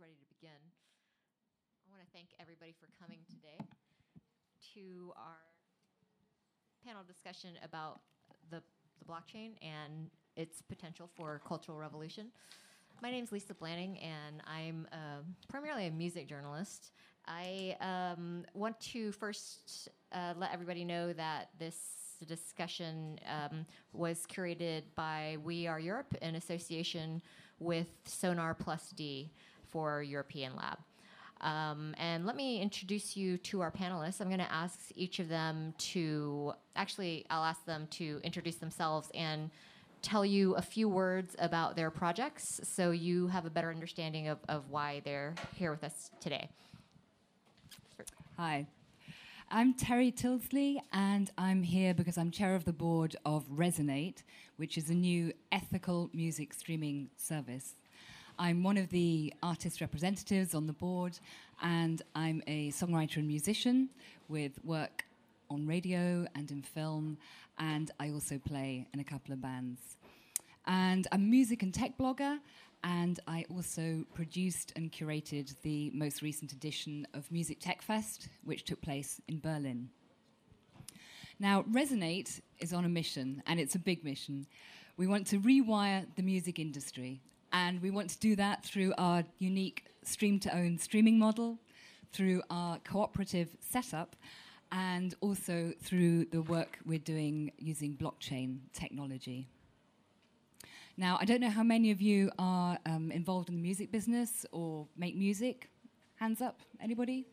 [0.00, 0.50] ready to begin.
[1.84, 3.58] I want to thank everybody for coming today
[4.74, 5.36] to our
[6.86, 8.00] panel discussion about
[8.50, 8.62] the,
[8.98, 12.28] the blockchain and its potential for cultural revolution.
[13.02, 16.92] My name is Lisa Blanning, and I'm uh, primarily a music journalist.
[17.26, 21.76] I um, want to first uh, let everybody know that this
[22.26, 27.20] discussion um, was curated by We Are Europe in association
[27.58, 29.30] with Sonar Plus D
[29.74, 30.78] for European Lab.
[31.40, 34.20] Um, and let me introduce you to our panelists.
[34.20, 39.10] I'm going to ask each of them to actually, I'll ask them to introduce themselves
[39.14, 39.50] and
[40.00, 44.38] tell you a few words about their projects so you have a better understanding of,
[44.48, 46.48] of why they're here with us today.
[48.36, 48.68] Hi.
[49.50, 54.22] I'm Terry Tilsley, and I'm here because I'm chair of the board of Resonate,
[54.56, 57.74] which is a new ethical music streaming service.
[58.38, 61.18] I'm one of the artist representatives on the board,
[61.62, 63.90] and I'm a songwriter and musician
[64.28, 65.04] with work
[65.50, 67.16] on radio and in film,
[67.58, 69.96] and I also play in a couple of bands.
[70.66, 72.38] And I'm a music and tech blogger,
[72.82, 78.64] and I also produced and curated the most recent edition of Music Tech Fest, which
[78.64, 79.90] took place in Berlin.
[81.38, 84.46] Now, Resonate is on a mission, and it's a big mission.
[84.96, 87.20] We want to rewire the music industry,
[87.54, 91.56] and we want to do that through our unique stream to own streaming model,
[92.12, 94.16] through our cooperative setup,
[94.72, 99.46] and also through the work we're doing using blockchain technology.
[100.96, 104.44] Now, I don't know how many of you are um, involved in the music business
[104.50, 105.70] or make music.
[106.16, 107.24] Hands up, anybody?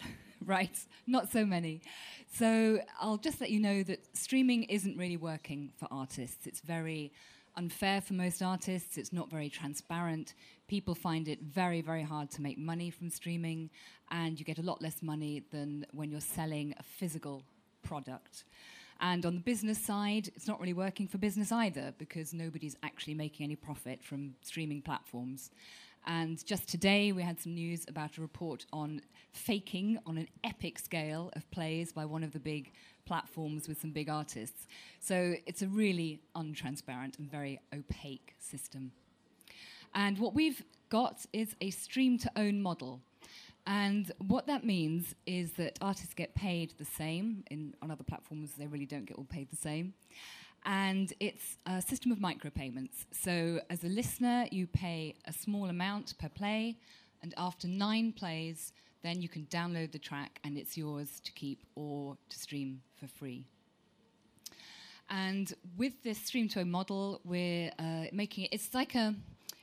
[0.44, 1.82] right, not so many.
[2.32, 6.46] So I'll just let you know that streaming isn't really working for artists.
[6.46, 7.12] It's very
[7.58, 8.96] unfair for most artists.
[8.96, 10.34] It's not very transparent.
[10.68, 13.68] People find it very, very hard to make money from streaming,
[14.10, 17.42] and you get a lot less money than when you're selling a physical
[17.82, 18.44] product.
[19.00, 23.14] And on the business side, it's not really working for business either because nobody's actually
[23.14, 25.50] making any profit from streaming platforms.
[26.06, 29.02] And just today, we had some news about a report on
[29.32, 32.72] faking on an epic scale of plays by one of the big
[33.08, 34.66] platforms with some big artists.
[35.00, 38.92] So it's a really untransparent and very opaque system.
[39.94, 43.00] And what we've got is a stream to own model.
[43.66, 47.44] And what that means is that artists get paid the same.
[47.50, 49.94] In, on other platforms, they really don't get all paid the same
[50.64, 53.06] and it's a system of micropayments.
[53.12, 56.76] So, as a listener, you pay a small amount per play,
[57.22, 58.72] and after nine plays,
[59.02, 63.06] then you can download the track and it's yours to keep or to stream for
[63.06, 63.44] free.
[65.10, 69.14] And with this stream to model, we're uh, making it, it's like a,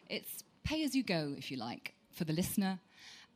[0.10, 2.80] it's pay as you go, if you like, for the listener,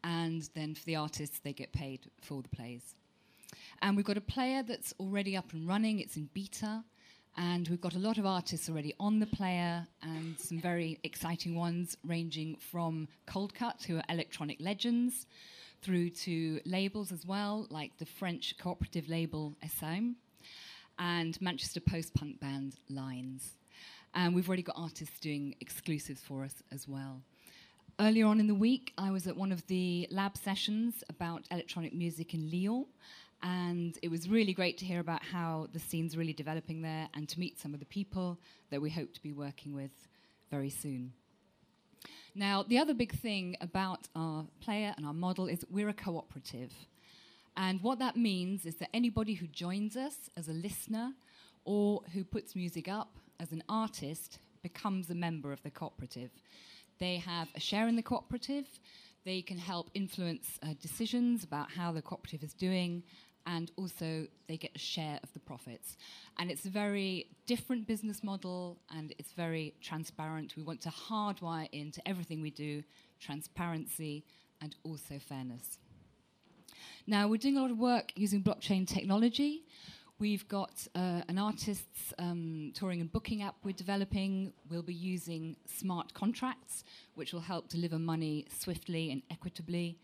[0.04, 2.96] and then for the artists, they get paid for the plays.
[3.82, 6.84] And we've got a player that's already up and running, it's in beta.
[7.38, 11.56] And we've got a lot of artists already on the player and some very exciting
[11.56, 15.26] ones, ranging from Coldcut, who are electronic legends,
[15.82, 20.16] through to labels as well, like the French cooperative label Essam
[20.98, 23.56] and Manchester post punk band Lines.
[24.14, 27.22] And we've already got artists doing exclusives for us as well.
[28.00, 31.94] Earlier on in the week, I was at one of the lab sessions about electronic
[31.94, 32.86] music in Lyon,
[33.44, 37.28] and it was really great to hear about how the scene's really developing there and
[37.30, 39.92] to meet some of the people that we hope to be working with
[40.50, 41.14] very soon.
[42.36, 46.72] Now, the other big thing about our player and our model is we're a cooperative.
[47.58, 51.14] And what that means is that anybody who joins us as a listener
[51.66, 56.32] or who puts music up as an artist becomes a member of the cooperative.
[57.00, 58.66] They have a share in the cooperative.
[59.26, 63.04] They can help influence uh, decisions about how the cooperative is doing
[63.46, 65.98] and also they get a share of the profits.
[66.38, 70.56] And it's a very different business model and it's very transparent.
[70.56, 72.84] We want to hardwire into everything we do
[73.20, 74.24] transparency
[74.62, 75.78] and also fairness.
[77.08, 79.64] Now, we're doing a lot of work using blockchain technology.
[80.20, 84.52] We've got uh, an artist's um, touring and booking app we're developing.
[84.70, 86.84] We'll be using smart contracts,
[87.16, 89.98] which will help deliver money swiftly and equitably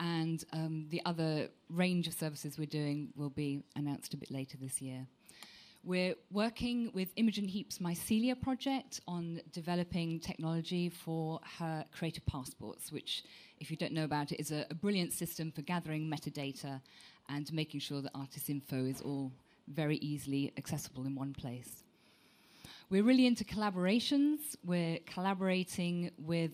[0.00, 4.56] and um, the other range of services we're doing will be announced a bit later
[4.56, 5.06] this year.
[5.84, 13.24] We're working with Imogen Heap's Mycelia project on developing technology for her creator passports, which,
[13.58, 16.80] if you don't know about it, is a, a brilliant system for gathering metadata
[17.28, 19.32] and making sure that artist info is all
[19.66, 21.82] very easily accessible in one place.
[22.92, 24.54] We're really into collaborations.
[24.62, 26.50] We're collaborating with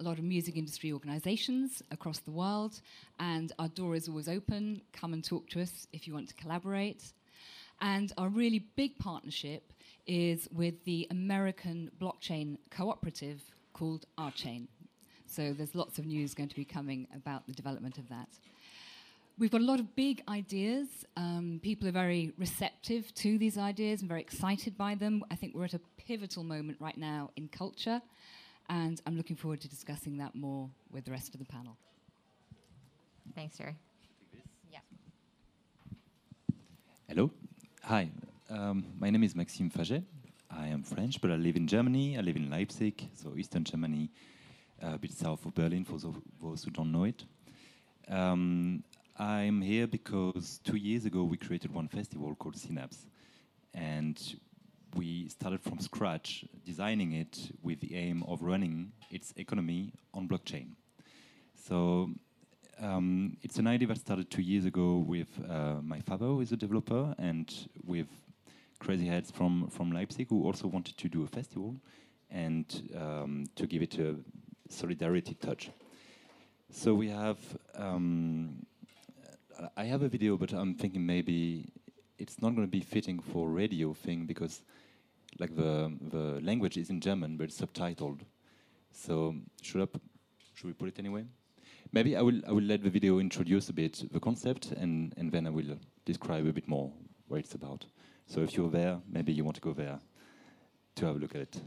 [0.00, 2.80] a lot of music industry organizations across the world,
[3.20, 4.80] and our door is always open.
[4.94, 7.12] Come and talk to us if you want to collaborate.
[7.82, 9.74] And our really big partnership
[10.06, 13.42] is with the American blockchain cooperative
[13.74, 14.68] called Archain.
[15.26, 18.28] So there's lots of news going to be coming about the development of that.
[19.38, 20.88] We've got a lot of big ideas.
[21.16, 25.24] Um, people are very receptive to these ideas and very excited by them.
[25.30, 28.02] I think we're at a pivotal moment right now in culture,
[28.68, 31.78] and I'm looking forward to discussing that more with the rest of the panel.
[33.34, 33.74] Thanks, Jerry.
[34.70, 34.80] Yeah.
[37.08, 37.30] Hello.
[37.84, 38.10] Hi.
[38.50, 40.04] Um, my name is Maxime Faget.
[40.50, 42.18] I am French, but I live in Germany.
[42.18, 44.10] I live in Leipzig, so Eastern Germany,
[44.82, 45.98] a bit south of Berlin, for
[46.40, 47.24] those who don't know it.
[48.08, 48.84] Um,
[49.18, 53.06] I'm here because two years ago we created one festival called Synapse,
[53.74, 54.18] and
[54.96, 60.68] we started from scratch, designing it with the aim of running its economy on blockchain.
[61.54, 62.10] So
[62.80, 66.52] um, it's an idea that started two years ago with uh, my father, who is
[66.52, 67.52] a developer, and
[67.84, 68.08] with
[68.78, 71.76] crazy heads from, from Leipzig, who also wanted to do a festival
[72.30, 74.16] and um, to give it a
[74.70, 75.70] solidarity touch.
[76.70, 77.38] So we have,
[77.74, 78.64] um,
[79.76, 81.68] I have a video, but I'm thinking maybe
[82.18, 84.62] it's not going to be fitting for radio thing because
[85.38, 88.20] like the the language is in German, but it's subtitled.
[88.90, 89.98] So should I
[90.54, 91.24] should we put it anyway?
[91.92, 95.30] Maybe I will I will let the video introduce a bit the concept and and
[95.32, 96.92] then I will describe a bit more
[97.28, 97.86] what it's about.
[98.26, 99.98] So if you're there, maybe you want to go there
[100.96, 101.62] to have a look at it.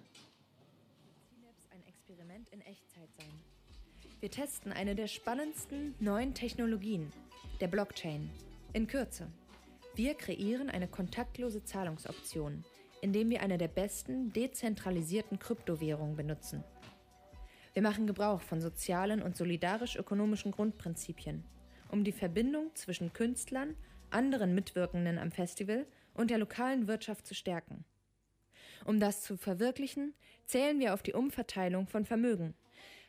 [4.22, 7.12] Wir testen eine der spannendsten neuen Technologien,
[7.62, 8.30] der Blockchain,
[8.74, 9.28] in Kürze.
[9.96, 12.66] Wir kreieren eine kontaktlose Zahlungsoption,
[13.02, 16.64] indem wir eine der besten dezentralisierten Kryptowährungen benutzen.
[17.74, 21.46] Wir machen Gebrauch von sozialen und solidarisch-ökonomischen Grundprinzipien,
[21.92, 23.76] um die Verbindung zwischen Künstlern,
[24.10, 27.86] anderen Mitwirkenden am Festival und der lokalen Wirtschaft zu stärken.
[28.84, 30.14] Um das zu verwirklichen,
[30.46, 32.54] zählen wir auf die Umverteilung von Vermögen.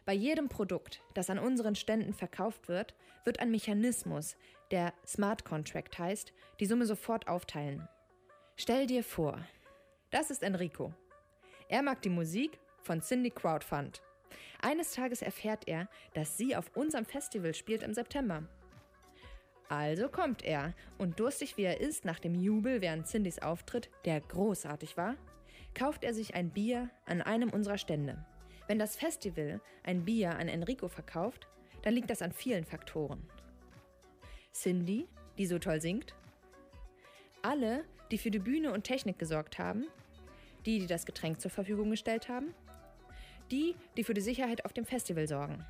[0.07, 2.95] Bei jedem Produkt, das an unseren Ständen verkauft wird,
[3.25, 4.37] wird ein Mechanismus,
[4.71, 7.89] der Smart Contract heißt, die Summe sofort aufteilen.
[8.55, 9.45] Stell dir vor,
[10.13, 10.95] das ist Enrico.
[11.69, 14.01] Er mag die Musik von Cindy Crowdfund.
[14.63, 18.45] Eines Tages erfährt er, dass sie auf unserem Festival spielt im September.
[19.69, 24.21] Also kommt er und durstig wie er ist nach dem Jubel während Cindys Auftritt, der
[24.21, 25.17] großartig war,
[25.75, 28.25] kauft er sich ein Bier an einem unserer Stände.
[28.67, 31.47] Wenn das Festival ein Bier an Enrico verkauft,
[31.83, 33.29] dann liegt das an vielen Faktoren.
[34.53, 35.09] Cindy,
[35.39, 36.15] die so toll singt,
[37.43, 39.87] alle, die für die Bühne und Technik gesorgt haben,
[40.65, 42.55] die, die das Getränk zur Verfügung gestellt haben,
[43.51, 45.65] die, die für die Sicherheit auf dem Festival sorgen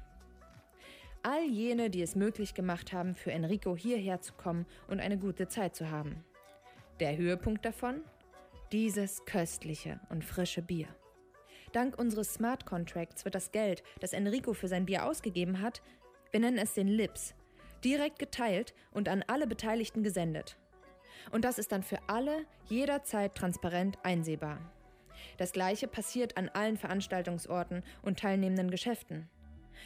[1.26, 5.48] all jene, die es möglich gemacht haben, für Enrico hierher zu kommen und eine gute
[5.48, 6.25] Zeit zu haben.
[7.00, 8.02] Der Höhepunkt davon?
[8.70, 10.87] Dieses köstliche und frische Bier.
[11.73, 15.83] Dank unseres Smart Contracts wird das Geld, das Enrico für sein Bier ausgegeben hat,
[16.31, 17.35] wir nennen es den Lips,
[17.85, 20.57] direkt geteilt und an alle Beteiligten gesendet.
[21.31, 24.59] Und das ist dann für alle jederzeit transparent einsehbar.
[25.39, 29.29] Das gleiche passiert an allen Veranstaltungsorten und teilnehmenden Geschäften.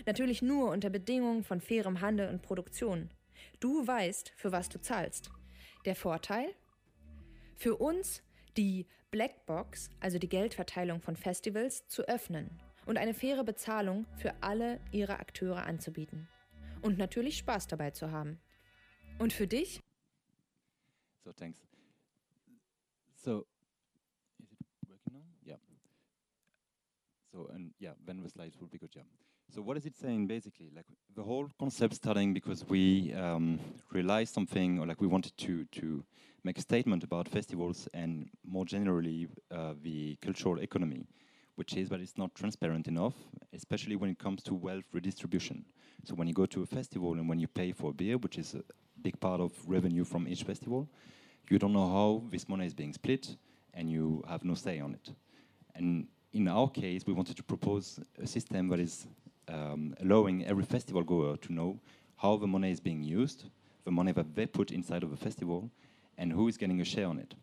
[0.07, 3.11] Natürlich nur unter Bedingungen von fairem Handel und Produktion.
[3.59, 5.31] Du weißt, für was du zahlst.
[5.85, 6.55] Der Vorteil?
[7.57, 8.23] Für uns
[8.57, 12.49] die Blackbox, also die Geldverteilung von Festivals, zu öffnen
[12.87, 16.29] und eine faire Bezahlung für alle ihre Akteure anzubieten.
[16.83, 18.41] Und natürlich Spaß dabei zu haben.
[19.19, 19.81] Und für dich?
[21.25, 21.61] So, thanks.
[23.17, 23.47] So,
[24.39, 25.25] is it working now?
[25.45, 25.59] Yeah.
[27.33, 29.05] So, and yeah, then the slides will be good, yeah.
[29.53, 30.71] So what is it saying basically?
[30.75, 33.59] Like the whole concept starting because we um,
[33.91, 36.05] realized something, or like we wanted to to
[36.45, 41.05] make a statement about festivals and more generally uh, the cultural economy,
[41.57, 43.15] which is that it's not transparent enough,
[43.53, 45.65] especially when it comes to wealth redistribution.
[46.05, 48.55] So when you go to a festival and when you pay for beer, which is
[48.55, 48.63] a
[49.03, 50.89] big part of revenue from each festival,
[51.51, 53.37] you don't know how this money is being split,
[53.75, 55.11] and you have no say on it.
[55.75, 59.07] And in our case, we wanted to propose a system that is
[59.51, 61.79] um, allowing every festival goer to know
[62.17, 63.45] how the money is being used,
[63.85, 65.71] the money that they put inside of a festival,
[66.19, 67.35] and who is getting a share on it.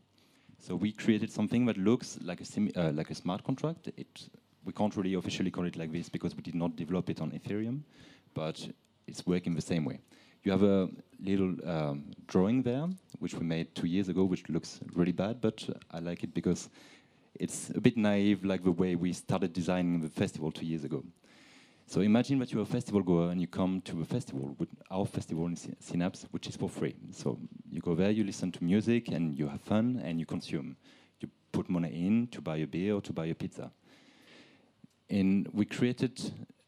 [0.60, 3.90] So we created something that looks like a, uh, like a smart contract.
[3.98, 4.30] It,
[4.66, 7.32] we can't really officially call it like this because we did not develop it on
[7.32, 7.82] Ethereum,
[8.34, 8.68] but
[9.08, 10.00] it's working the same way.
[10.44, 12.88] You have a little um, drawing there,
[13.20, 16.70] which we made two years ago, which looks really bad, but I like it because
[17.40, 21.04] it's a bit naive, like the way we started designing the festival two years ago.
[21.90, 25.06] So imagine that you're a festival goer and you come to a festival, with our
[25.06, 26.96] festival in Synapse, which is for free.
[27.12, 27.40] So
[27.72, 30.76] you go there, you listen to music, and you have fun, and you consume.
[31.22, 33.72] You put money in to buy a beer or to buy a pizza.
[35.10, 36.20] And we created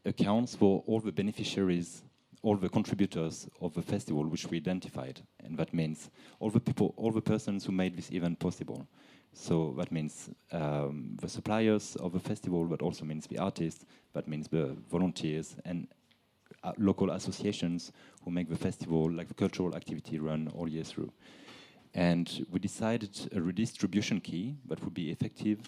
[0.06, 2.02] accounts for all the beneficiaries,
[2.42, 5.20] all the contributors of the festival, which we identified.
[5.44, 6.10] And that means
[6.40, 8.88] all the people, all the persons who made this event possible.
[9.34, 14.28] So that means um, the suppliers of the festival, but also means the artists, that
[14.28, 15.88] means the volunteers and
[16.64, 17.92] uh, local associations
[18.24, 21.12] who make the festival, like the cultural activity, run all year through.
[21.94, 25.60] And we decided a redistribution key that would be effective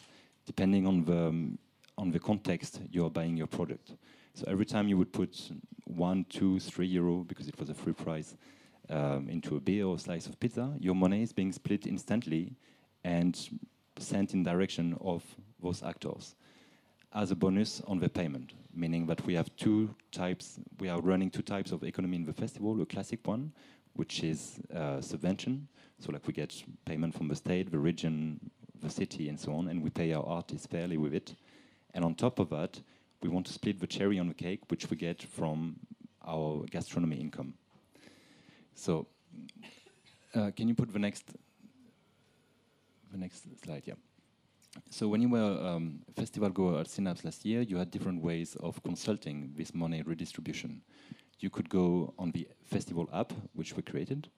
[0.46, 1.58] depending on the um,
[1.98, 3.94] on the context you are buying your product.
[4.34, 5.52] So every time you would put
[5.86, 8.36] one, two, three euro because it was a free price
[8.90, 12.56] um, into a beer or a slice of pizza, your money is being split instantly
[13.04, 13.50] and
[13.98, 15.24] sent in direction of
[15.62, 16.36] those actors
[17.14, 21.30] as a bonus on the payment, meaning that we have two types, we are running
[21.30, 23.52] two types of economy in the festival, a classic one,
[23.94, 25.68] which is uh, subvention,
[26.00, 28.40] so like we get payment from the state, the region,
[28.82, 31.36] the city, and so on, and we pay our artists fairly with it.
[31.94, 32.80] And on top of that,
[33.22, 35.76] we want to split the cherry on the cake, which we get from
[36.26, 37.54] our gastronomy income.
[38.74, 39.08] So,
[40.34, 41.36] uh, can you put the next
[43.12, 43.96] the next slide, yeah.
[44.90, 48.56] So when you were um, festival goer at Synapse last year, you had different ways
[48.62, 50.82] of consulting this money redistribution.
[51.40, 54.30] You could go on the festival app, which we created,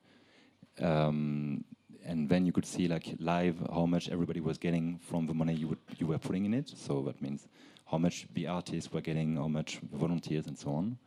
[0.81, 1.63] um,
[2.03, 5.53] and then you could see like live how much everybody was getting from the money
[5.53, 6.69] you would you were putting in it.
[6.69, 7.47] So that means
[7.85, 10.97] how much the artists were getting, how much the volunteers, and so on.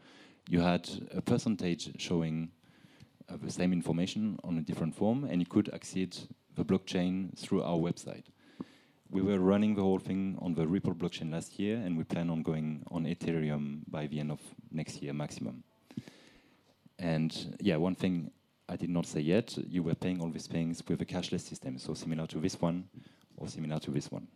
[0.49, 2.51] You had a percentage showing
[3.29, 7.63] uh, the same information on a different form, and you could access the blockchain through
[7.63, 8.25] our website.
[9.09, 12.29] We were running the whole thing on the Ripple blockchain last year, and we plan
[12.29, 14.41] on going on Ethereum by the end of
[14.73, 15.63] next year maximum.
[16.99, 18.31] And yeah, one thing
[18.69, 21.79] I did not say yet, you were paying all these things with a cashless system,
[21.79, 22.89] so similar to this one
[23.37, 24.27] or similar to this one.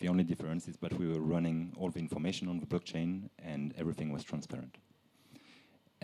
[0.00, 3.72] The only difference is that we were running all the information on the blockchain and
[3.78, 4.76] everything was transparent.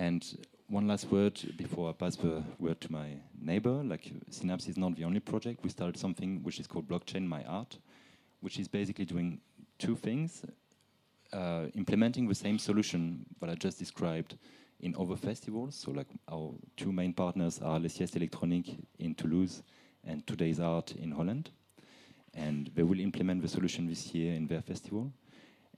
[0.00, 0.24] And
[0.68, 3.82] one last word before I pass the word to my neighbor.
[3.84, 5.62] Like Synapse is not the only project.
[5.62, 7.76] We started something which is called Blockchain My Art,
[8.40, 9.42] which is basically doing
[9.78, 10.42] two things:
[11.34, 14.38] uh, implementing the same solution that I just described
[14.80, 15.74] in other festivals.
[15.74, 19.62] So, like our two main partners are Les Siestes Électroniques in Toulouse
[20.06, 21.50] and Today's Art in Holland,
[22.32, 25.12] and they will implement the solution this year in their festival.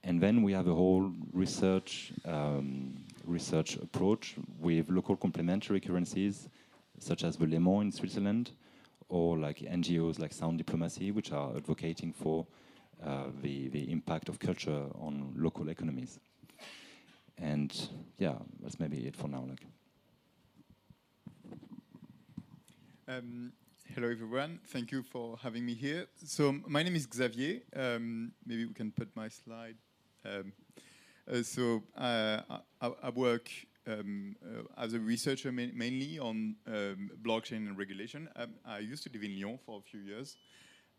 [0.05, 6.49] And then we have a whole research um, research approach with local complementary currencies,
[6.99, 8.53] such as the Léman in Switzerland,
[9.09, 12.47] or like NGOs like Sound Diplomacy, which are advocating for
[13.05, 16.19] uh, the the impact of culture on local economies.
[17.39, 17.71] And
[18.19, 19.45] yeah, that's maybe it for now.
[19.49, 19.67] Like.
[23.09, 23.53] Um,
[23.95, 24.61] hello, everyone.
[24.69, 26.07] Thank you for having me here.
[26.25, 27.61] So, my name is Xavier.
[27.75, 29.77] Um, maybe we can put my slide.
[30.25, 30.53] Um,
[31.43, 32.41] so, uh,
[32.81, 33.49] I, I, work
[33.87, 38.29] um, uh, as a researcher ma mainly on um, blockchain and regulation.
[38.37, 40.37] Um, I used to live in Lyon for a few years.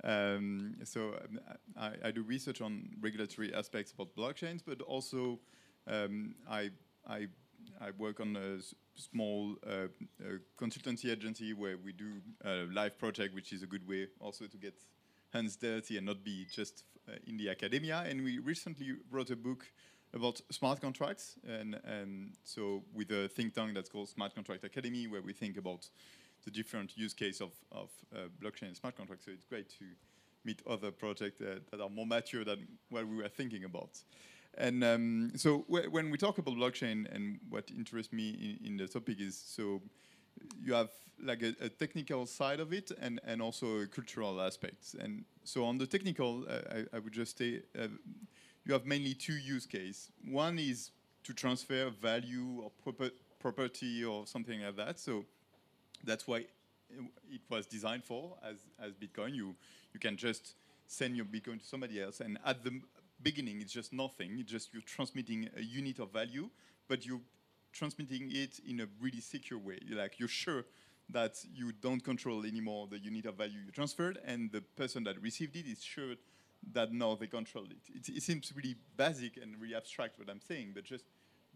[0.03, 1.15] Um, so,
[1.77, 5.39] I, I, do research on regulatory aspects about blockchains, but also
[5.87, 6.71] I,
[7.07, 7.27] I
[7.81, 8.59] I work on a
[8.95, 9.87] small uh,
[10.57, 14.57] consultancy agency where we do a live project, which is a good way also to
[14.57, 14.73] get
[15.33, 18.03] hands dirty and not be just uh, in the academia.
[18.07, 19.65] And we recently wrote a book
[20.13, 25.07] about smart contracts, and, and so with a think tank that's called Smart Contract Academy,
[25.07, 25.89] where we think about
[26.45, 29.25] the different use case of, of uh, blockchain and smart contracts.
[29.25, 29.85] So it's great to
[30.45, 34.03] meet other projects uh, that are more mature than what we were thinking about.
[34.57, 38.87] And um, so when we talk about blockchain and what interests me in, in, the
[38.87, 39.81] topic is so
[40.63, 40.89] you have
[41.23, 44.95] like a, a, technical side of it and, and also a cultural aspects.
[44.99, 47.87] And so on the technical, uh, I, I, would just say uh,
[48.65, 50.09] you have mainly two use cases.
[50.25, 50.91] One is
[51.23, 54.99] to transfer value or proper property or something like that.
[54.99, 55.25] So
[56.03, 56.45] that's why
[57.31, 59.35] it was designed for as, as Bitcoin.
[59.35, 59.55] You,
[59.93, 60.55] you can just
[60.87, 62.79] send your Bitcoin to somebody else and at the
[63.23, 64.37] beginning, it's just nothing.
[64.39, 66.49] It's just you're transmitting a unit of value,
[66.87, 67.21] but you're
[67.71, 69.79] transmitting it in a really secure way.
[69.85, 70.65] You're like you're sure
[71.09, 75.21] that you don't control anymore the unit of value you transferred, and the person that
[75.21, 76.15] received it is sure
[76.71, 77.77] that no, they control it.
[77.93, 81.05] It, it seems really basic and really abstract what I'm saying, but just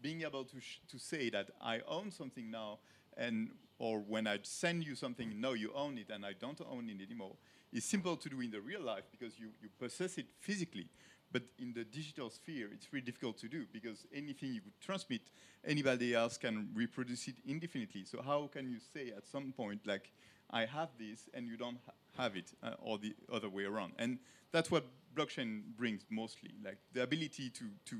[0.00, 0.56] being able to
[0.90, 2.78] to say that I own something now,
[3.16, 6.88] and or when I send you something, no, you own it, and I don't own
[6.90, 7.36] it anymore
[7.72, 10.88] is simple to do in the real life because you, you possess it physically.
[11.30, 15.20] But in the digital sphere, it's really difficult to do because anything you transmit,
[15.64, 18.04] anybody else can reproduce it indefinitely.
[18.04, 20.10] So how can you say at some point, like,
[20.50, 23.92] I have this and you don't ha have it, uh, or the other way around?
[23.98, 24.18] And
[24.50, 27.96] that's what blockchain brings mostly, like the ability to, to,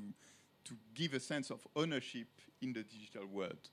[0.65, 2.27] to give a sense of ownership
[2.61, 3.69] in the digital world.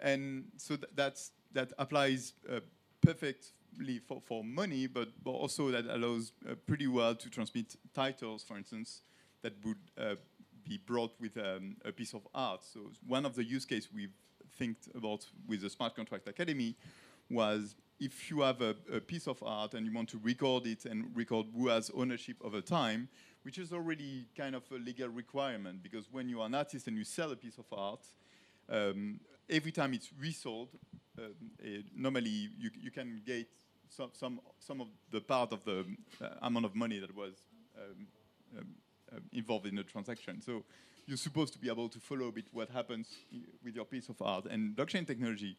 [0.00, 2.60] And so th that's, that applies uh,
[3.00, 8.42] perfectly for, for money, but, but also that allows uh, pretty well to transmit titles,
[8.42, 9.02] for instance,
[9.42, 10.14] that would uh,
[10.64, 12.64] be brought with um, a piece of art.
[12.64, 14.16] So one of the use cases we've
[14.58, 16.76] think about with the Smart Contract Academy
[17.30, 20.84] was if you have a, a, piece of art and you want to record it
[20.84, 23.08] and record who has ownership over time,
[23.42, 26.96] which is already kind of a legal requirement because when you are an artist and
[26.96, 28.00] you sell a piece of art,
[28.68, 30.68] um, every time it's resold,
[31.18, 33.46] um, uh, normally you, you can get
[33.88, 35.84] some, some, some of the part of the
[36.20, 37.34] uh, amount of money that was
[37.76, 38.06] um,
[38.58, 38.66] um,
[39.12, 40.42] uh, involved in the transaction.
[40.42, 40.64] So
[41.06, 43.08] you're supposed to be able to follow a bit what happens
[43.62, 44.46] with your piece of art.
[44.46, 45.56] And blockchain technology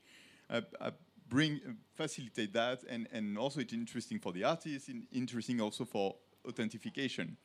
[0.49, 0.91] uh, uh,
[1.29, 1.59] bring
[1.95, 6.15] facilitate that, and, and also it's interesting for the artists, interesting also for
[6.47, 7.37] authentication.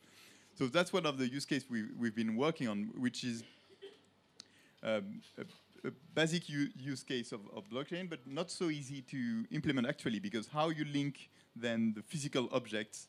[0.57, 3.43] So that's one of the use cases we, we've been working on, which is
[4.83, 9.87] um, a, a, basic use case of, of, blockchain, but not so easy to implement
[9.87, 13.07] actually, because how you link then the physical objects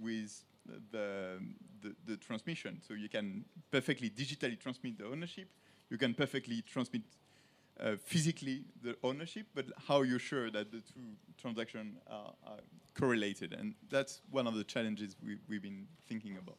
[0.00, 0.44] with
[0.90, 1.40] the,
[1.82, 2.80] the, the transmission.
[2.86, 5.48] So you can perfectly digitally transmit the ownership,
[5.90, 7.02] you can perfectly transmit
[7.80, 11.00] uh, physically the ownership, but how you're sure that the two
[11.40, 12.58] transactions are, are,
[12.94, 13.52] correlated.
[13.52, 16.58] And that's one of the challenges we, have been thinking about.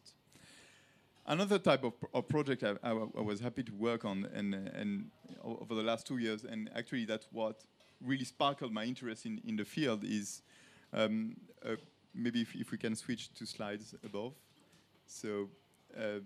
[1.26, 5.12] Another type of, of project I, was happy to work on and, and
[5.44, 7.66] over the last two years, and actually that's what
[8.02, 10.42] really sparkled my interest in, in the field is
[10.94, 11.36] um,
[11.66, 11.76] uh,
[12.16, 14.34] maybe if, if, we can switch to slides above.
[15.06, 15.50] So
[15.98, 16.20] uh,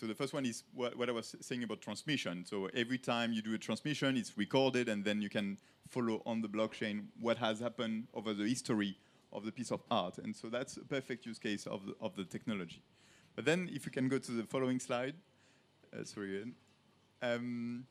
[0.00, 2.46] so the first one is what, what, I was saying about transmission.
[2.46, 5.58] So every time you do a transmission, it's recorded, and then you can
[5.90, 8.96] follow on the blockchain what has happened over the history
[9.30, 10.16] of the piece of art.
[10.16, 12.82] And so that's a perfect use case of the, of the technology.
[13.36, 15.16] But then if you can go to the following slide,
[15.92, 16.46] uh, sorry,
[17.20, 17.84] um,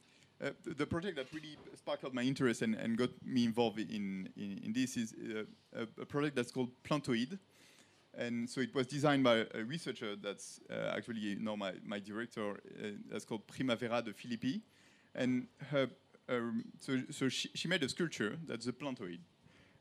[0.43, 4.59] uh, the, project that really sparkled my interest and, and got me involved in, in,
[4.63, 5.43] in this is uh,
[5.81, 7.37] a, a, project that's called Plantoid.
[8.17, 12.51] And so it was designed by a researcher that's uh, actually you my, my director,
[12.51, 14.61] uh, that's called Primavera de Filippi.
[15.15, 15.89] And her,
[16.27, 19.19] um, so, so she, she, made a sculpture that's a plantoid.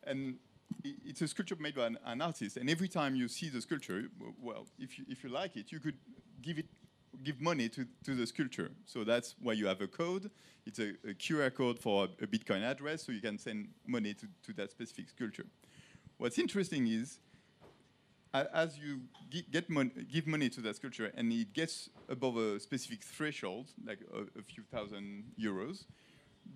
[0.04, 0.36] And
[0.84, 2.56] it's a sculpture made by an, an, artist.
[2.56, 4.04] And every time you see the sculpture,
[4.40, 5.96] well, if you, if you like it, you could
[6.42, 6.66] give it
[7.24, 8.70] give money to, to the sculpture.
[8.86, 10.30] So that's why you have a code.
[10.66, 14.14] It's a, a QR code for a, a, Bitcoin address, so you can send money
[14.14, 15.46] to, to that specific sculpture.
[16.18, 17.18] What's interesting is
[18.34, 19.00] as you
[19.50, 24.00] get mon give money to that sculpture and it gets above a specific threshold, like
[24.12, 25.84] a, a, few thousand euros,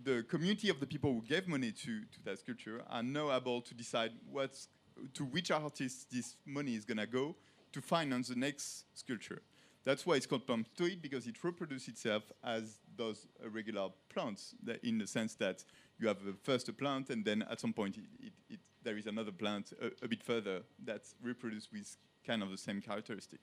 [0.04, 3.60] the community of the people who gave money to, to that sculpture are now able
[3.60, 4.68] to decide what's,
[5.14, 7.34] to which artist this money is going to go
[7.72, 9.42] to finance the next sculpture.
[9.84, 14.54] That's why it's called plantoid, because it reproduces itself as does a regular plants,
[14.84, 15.64] in the sense that
[15.98, 18.96] you have uh, first a plant, and then at some point it, it, it there
[18.96, 23.40] is another plant a, a, bit further that's reproduced with kind of the same characteristic.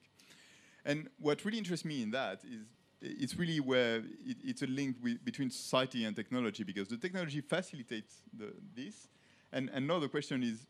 [0.85, 2.65] And what really interests me in that is
[3.01, 8.21] it's really where it, it's a link between society and technology because the technology facilitates
[8.37, 9.07] the, this.
[9.51, 10.65] And, and now the question is,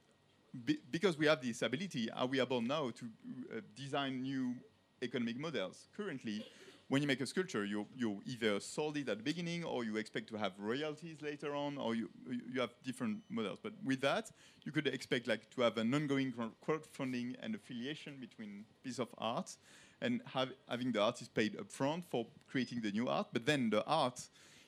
[0.65, 4.55] be, because we have this ability, are we able now to uh, design new
[5.01, 5.87] economic models?
[5.95, 6.43] Currently,
[6.89, 9.97] when you make a sculpture, you, you either sold it at the beginning or you
[9.97, 13.59] expect to have royalties later on or you, you have different models.
[13.61, 14.31] But with that,
[14.63, 16.33] you could expect like to have an ongoing
[16.67, 19.55] crowdfunding and affiliation between piece of art
[20.01, 23.27] and have, having the artist paid upfront for creating the new art.
[23.31, 24.19] But then the art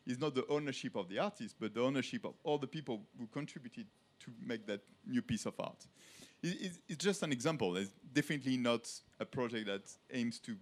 [0.05, 3.25] is not the ownership of the artist, but the ownership of all the people who
[3.27, 3.87] contributed
[4.19, 5.87] to make that new piece of art.
[6.43, 7.77] It, it's just an example.
[7.77, 8.87] It's definitely not
[9.19, 10.55] a project that aims to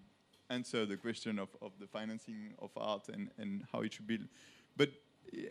[0.50, 4.20] answer the question of, of the financing of art and, and how it should be.
[4.76, 4.90] But,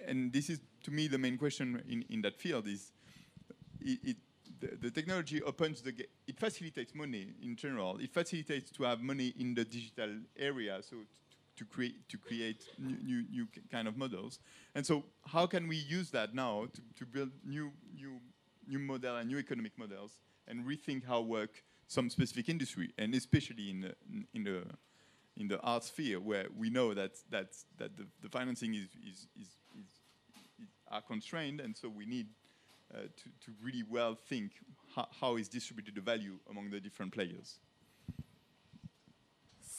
[0.07, 2.93] and this is to me the main question in, in that field is
[3.81, 4.17] it, it
[4.61, 6.11] the, the, technology opens the gate.
[6.27, 7.99] it facilitates money in general.
[7.99, 10.97] It facilitates to have money in the digital area, so
[11.57, 14.41] to create to create new, new, new kind of models.
[14.75, 18.21] And so, how can we use that now to, to build new new
[18.67, 23.71] new model and new economic models and rethink how work some specific industry, and especially
[23.71, 23.95] in the,
[24.35, 24.63] in the
[25.39, 27.49] in the art sphere where we know that that
[27.79, 29.49] that the, the financing is is, is
[29.81, 29.89] is,
[30.61, 32.27] is are constrained, and so we need
[32.95, 34.53] uh, to to really well think
[34.95, 37.61] how, how is distributed the value among the different players.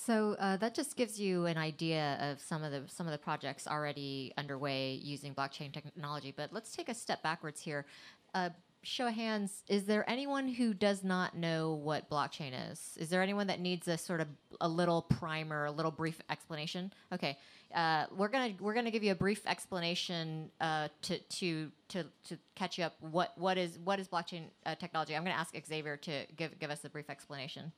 [0.10, 3.18] So uh, that just gives you an idea of some of the some of the
[3.18, 6.34] projects already underway using blockchain technology.
[6.36, 7.86] But let's take a step backwards here.
[8.34, 8.50] Uh,
[8.84, 12.98] show of hands, is there anyone who does not know what blockchain is?
[12.98, 14.28] Is there anyone that needs a sort of
[14.62, 16.94] a little primer, a little brief explanation?
[17.12, 17.38] Okay,
[17.74, 22.38] uh, we're gonna we're gonna give you a brief explanation uh, to to to to
[22.56, 22.96] catch you up.
[23.02, 25.16] What what is what is blockchain uh, technology?
[25.16, 27.72] I'm gonna ask Xavier to give give us a brief explanation.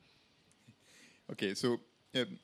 [1.31, 1.79] Okay, so
[2.15, 2.39] um,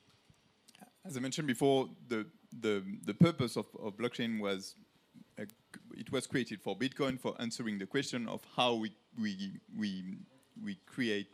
[1.06, 2.26] as I mentioned before, the
[2.60, 4.76] the the purpose of, of blockchain was
[5.40, 5.46] uh,
[5.98, 10.04] it was created for Bitcoin for answering the question of how we we we
[10.64, 11.30] we create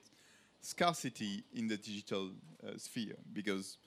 [0.61, 2.31] scarcity in the digital
[2.65, 3.77] uh, sphere because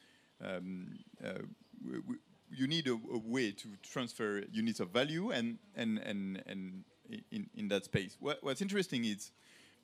[0.44, 1.38] um, uh,
[1.84, 2.16] we, we,
[2.50, 6.84] you need a, a, way to transfer units of value and and and and
[7.30, 8.16] in, in that space.
[8.20, 9.30] What, what's interesting is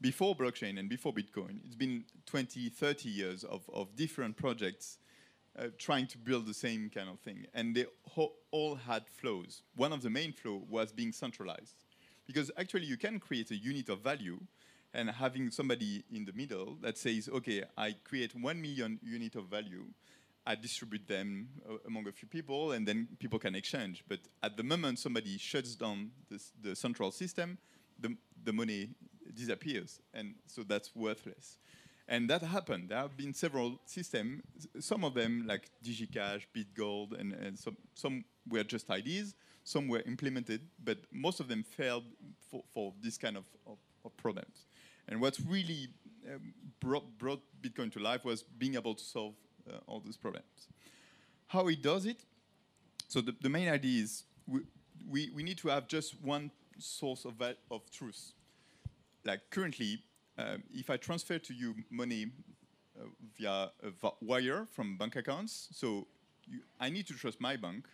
[0.01, 4.99] before blockchain and before Bitcoin, it's been 20, 30 years of, of different projects
[5.59, 7.47] uh, trying to build the same kind of thing.
[7.55, 7.87] And they
[8.51, 9.63] all had flows.
[9.77, 11.75] One of the main flow was being centralized.
[12.27, 14.39] Because actually you can create a unit of value
[14.95, 19.47] and having somebody in the middle that says, okay, I create one million unit of
[19.47, 19.85] value,
[20.47, 24.05] I distribute them uh, among a few people, and then people can exchange.
[24.09, 27.59] But at the moment somebody shuts down this, the central system,
[27.99, 28.91] the, the money
[29.35, 31.59] disappears, and so that's worthless.
[32.09, 32.89] And that happened.
[32.89, 34.43] There have been several systems.
[34.81, 39.35] Some of them, like DigiCash, BitGold, and, and some, some were just ideas.
[39.65, 42.05] Some were implemented, but most of them failed
[42.51, 44.67] for, for this kind of, of, of problems.
[45.09, 45.89] And what really
[46.29, 49.35] um, brought, brought, Bitcoin to life was being able to solve
[49.71, 50.67] uh, all these problems.
[51.47, 52.25] How it does it?
[53.07, 54.61] So the, the main idea is we,
[55.09, 57.35] we, we need to have just one source of,
[57.71, 58.33] of truth
[59.25, 60.03] like currently,
[60.39, 62.27] um, if I transfer to you money
[62.99, 63.05] uh,
[63.37, 66.07] via a wire from bank accounts, so
[66.47, 67.87] you, I need to trust my bank.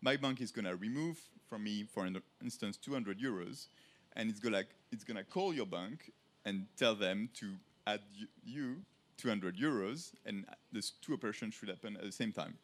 [0.00, 2.08] My bank is gonna remove from me, for
[2.42, 3.68] instance, 200 euros,
[4.16, 6.12] and it's gonna it's gonna call your bank
[6.44, 7.54] and tell them to
[7.86, 8.00] add
[8.44, 8.76] you
[9.18, 12.54] 200 euros, and these two operations should happen at the same time.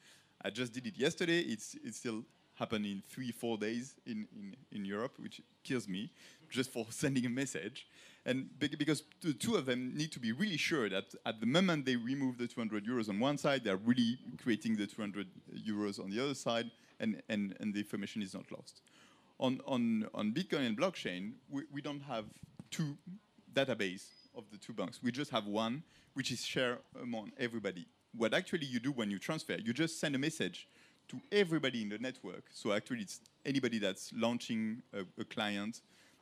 [0.42, 1.40] I just did it yesterday.
[1.40, 6.10] It's still happening in three four days in, in, in Europe, which kills me
[6.50, 7.86] just for sending a message.
[8.30, 11.84] And because the two of them need to be really sure that at the moment
[11.84, 15.26] they remove the 200 euros on one side, they're really creating the 200
[15.68, 18.82] euros on the other side, and, and, and the information is not lost.
[19.40, 22.24] On, on, on Bitcoin and blockchain, we, we don't have
[22.70, 22.96] two
[23.52, 24.04] database
[24.36, 25.00] of the two banks.
[25.02, 25.82] We just have one,
[26.14, 27.88] which is shared among everybody.
[28.16, 30.68] What actually you do when you transfer, you just send a message
[31.08, 32.44] to everybody in the network.
[32.52, 35.80] So actually, it's anybody that's launching a, a client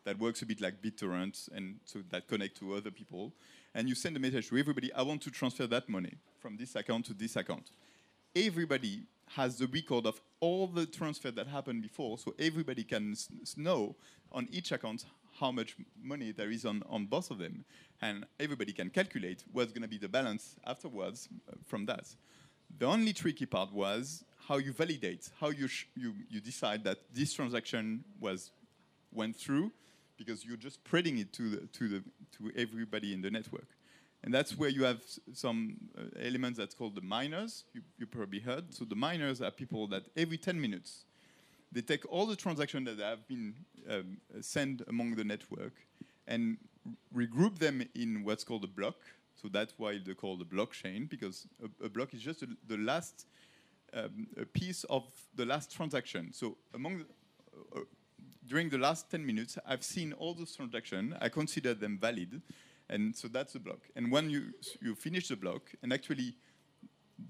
[0.08, 3.30] that works a bit like BitTorrent and so that connect to other people.
[3.74, 6.74] And you send a message to everybody, I want to transfer that money from this
[6.76, 7.72] account to this account.
[8.34, 9.02] Everybody
[9.36, 13.14] has the record of all the transfer that happened before, so everybody can
[13.58, 13.96] know
[14.32, 15.04] on each account
[15.38, 17.66] how much money there is on, on both of them.
[18.00, 22.06] And everybody can calculate what's going to be the balance afterwards uh, from that.
[22.78, 27.34] The only tricky part was how you validate, how you, you, you decide that this
[27.34, 28.52] transaction was
[29.12, 29.70] went through
[30.18, 32.02] because you're just spreading it to the, to the
[32.36, 33.68] to everybody in the network,
[34.22, 35.00] and that's where you have
[35.32, 37.64] some uh, elements that's called the miners.
[37.72, 38.74] You, you probably heard.
[38.74, 41.04] So the miners are people that every 10 minutes
[41.72, 43.54] they take all the transactions that have been
[43.88, 45.72] um, sent among the network
[46.26, 46.56] and
[47.14, 48.96] regroup them in what's called a block.
[49.40, 52.78] So that's why they call the blockchain because a, a block is just a, the
[52.78, 53.26] last
[53.94, 55.04] um, piece of
[55.34, 56.32] the last transaction.
[56.32, 57.04] So among the,
[57.76, 57.80] uh,
[58.48, 61.14] during the last 10 minutes, I've seen all those transactions.
[61.20, 62.40] I consider them valid.
[62.90, 63.80] And so that's the block.
[63.94, 66.34] And when you, you finish the block, and actually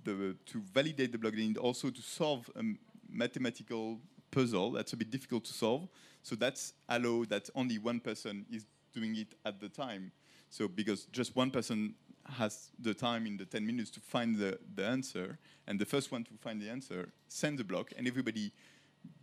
[0.04, 2.62] the, to validate the block, they need also to solve a
[3.11, 3.98] mathematical
[4.31, 5.88] puzzle that's a bit difficult to solve.
[6.22, 10.12] So that's allow that only one person is doing it at the time.
[10.50, 11.94] So because just one person
[12.37, 16.12] has the time in the 10 minutes to find the, the answer, and the first
[16.12, 18.52] one to find the answer send the block, and everybody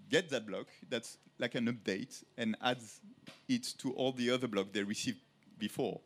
[0.10, 3.00] get that block that's like an update and adds
[3.48, 5.20] it to all the other blocks they received
[5.58, 6.00] before.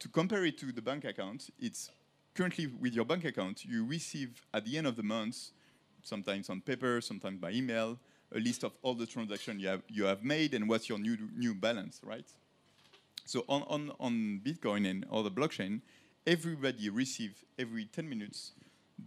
[0.00, 1.90] To compare it to the bank account, it's
[2.34, 5.50] currently with your bank account, you receive at the end of the month,
[6.02, 7.98] sometimes on paper, sometimes by email,
[8.34, 11.16] a list of all the transactions you have, you have made and what's your new,
[11.36, 12.26] new balance, right?
[13.24, 15.80] So on, on, on Bitcoin and other blockchain,
[16.26, 18.52] everybody receives every 10 minutes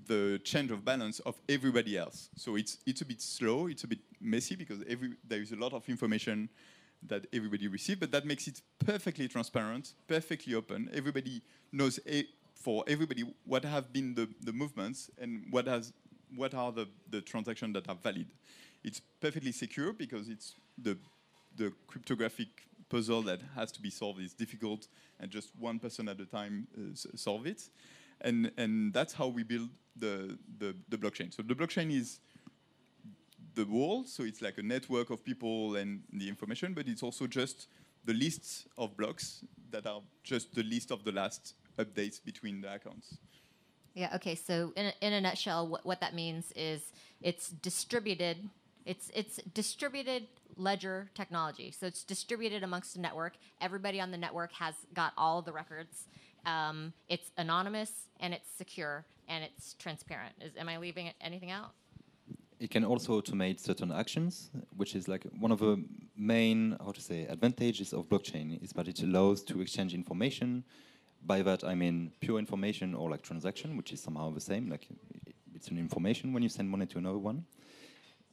[0.08, 2.30] the change of balance of everybody else.
[2.36, 5.56] So it's it's a bit slow, it's a bit messy because every there is a
[5.56, 6.50] lot of information
[7.08, 10.90] that everybody receives, but that makes it perfectly transparent, perfectly open.
[10.94, 15.94] Everybody knows a, for everybody what have been the, the movements and what has
[16.36, 18.28] what are the, the transactions that are valid.
[18.84, 20.98] It's perfectly secure because it's the
[21.56, 22.48] the cryptographic
[22.90, 24.88] puzzle that has to be solved is difficult
[25.20, 27.62] and just one person at a time uh, solve it.
[28.22, 31.34] And and that's how we build the, the the blockchain.
[31.34, 32.20] So the blockchain is
[33.56, 37.28] the wall, so it's like a network of people and the information, but it's also
[37.28, 37.68] just
[38.04, 42.74] the lists of blocks that are just the list of the last updates between the
[42.74, 43.18] accounts.
[43.94, 44.16] Yeah.
[44.16, 44.36] Okay.
[44.36, 48.38] So in a, in a nutshell, what, what that means is it's distributed.
[48.86, 51.72] It's it's distributed ledger technology.
[51.72, 53.34] So it's distributed amongst the network.
[53.62, 56.08] Everybody on the network has got all the records.
[56.46, 60.36] Um, it's anonymous and it's secure and it's transparent.
[60.42, 61.72] Is, am I leaving anything out?
[62.60, 65.84] It can also automate certain actions, which is like one of the
[66.16, 70.64] main, how to say, advantages of blockchain is that it allows to exchange information.
[71.26, 74.70] By that I mean pure information or like transaction, which is somehow the same.
[74.70, 74.88] Like
[75.54, 77.46] it's an information when you send money to another one.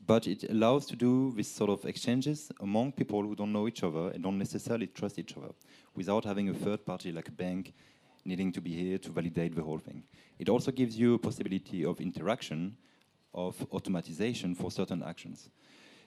[0.05, 3.83] But it allows to do this sort of exchanges among people who don't know each
[3.85, 5.53] other and don't necessarily trust each other,
[5.95, 7.73] without having a third party like a bank
[8.25, 10.03] needing to be here to validate the whole thing.
[10.39, 12.77] It also gives you a possibility of interaction
[13.35, 15.49] of automatization for certain actions.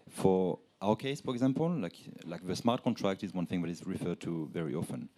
[0.10, 3.86] For our case, for example, like, like the smart contract is one thing that is
[3.86, 5.10] referred to very often.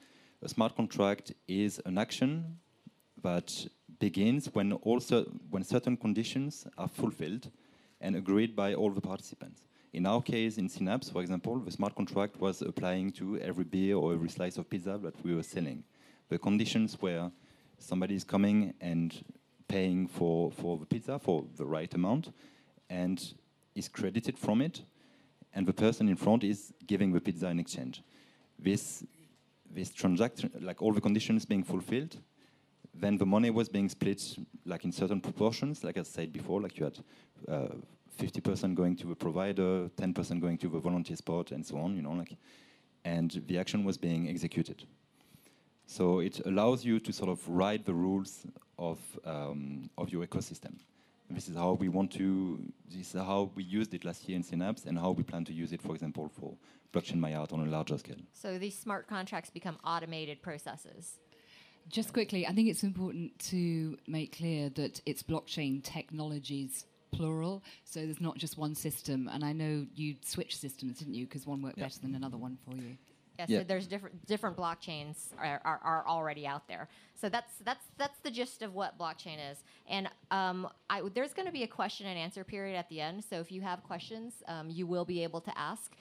[0.42, 2.58] A smart contract is an action
[3.24, 3.68] that
[4.00, 7.50] begins when, cer- when certain conditions are fulfilled
[8.00, 9.62] and agreed by all the participants.
[9.94, 13.96] In our case, in Synapse, for example, the smart contract was applying to every beer
[13.96, 15.84] or every slice of pizza that we were selling.
[16.30, 17.32] The conditions where
[17.80, 19.24] somebody is coming and
[19.68, 22.34] paying for, for the pizza for the right amount
[22.90, 23.34] and
[23.76, 24.82] is credited from it,
[25.54, 28.02] and the person in front is giving the pizza in exchange.
[28.60, 29.04] This,
[29.70, 32.18] this transaction, like all the conditions being fulfilled,
[32.94, 36.78] then the money was being split like in certain proportions, like I said before, like
[36.78, 37.00] you had
[37.48, 37.68] uh,
[38.18, 42.02] 50% going to the provider, 10% going to the volunteer spot, and so on, you
[42.02, 42.36] know, like,
[43.06, 44.84] and the action was being executed.
[45.88, 48.46] So it allows you to sort of write the rules
[48.78, 50.74] of, um, of your ecosystem.
[51.30, 54.44] This is how we want to, this is how we used it last year in
[54.44, 56.54] Synapse and how we plan to use it, for example, for
[56.94, 58.18] blockchain my MyArt on a larger scale.
[58.34, 61.20] So these smart contracts become automated processes.
[61.90, 68.02] Just quickly, I think it's important to make clear that it's blockchain technologies plural, so
[68.02, 69.30] there's not just one system.
[69.32, 71.26] And I know you switched systems, didn't you?
[71.26, 71.86] Because one worked Yeah.
[71.86, 72.98] better than another one for you.
[73.38, 73.60] Yeah, Yeah.
[73.60, 76.88] so there's different different blockchains are, are, are already out there.
[77.20, 79.58] So that's that's that's the gist of what blockchain is.
[79.90, 83.24] And um, I, there's going to be a question and answer period at the end.
[83.24, 85.92] So if you have questions, um, you will be able to ask.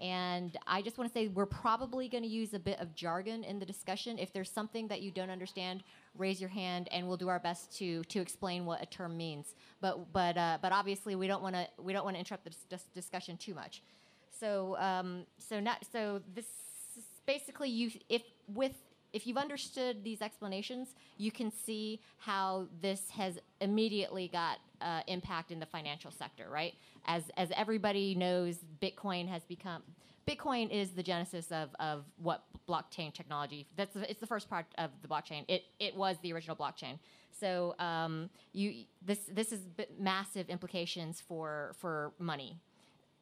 [0.00, 3.44] And I just want to say we're probably going to use a bit of jargon
[3.44, 4.18] in the discussion.
[4.18, 5.84] If there's something that you don't understand,
[6.18, 9.54] raise your hand, and we'll do our best to to explain what a term means.
[9.80, 12.50] But but uh, but obviously we don't want to we don't want to interrupt the
[12.50, 13.82] dis- dis- discussion too much.
[14.40, 16.50] So um, so not so this is
[17.26, 18.72] basically you if with
[19.12, 25.52] if you've understood these explanations, you can see how this has immediately got uh, impact
[25.52, 26.74] in the financial sector, right?
[27.06, 29.82] As as everybody knows, Bitcoin has become
[30.26, 33.66] Bitcoin is the genesis of, of what blockchain technology.
[33.76, 35.44] That's it's the first part of the blockchain.
[35.48, 36.98] It it was the original blockchain.
[37.30, 39.60] So um, you this this is
[39.98, 42.58] massive implications for for money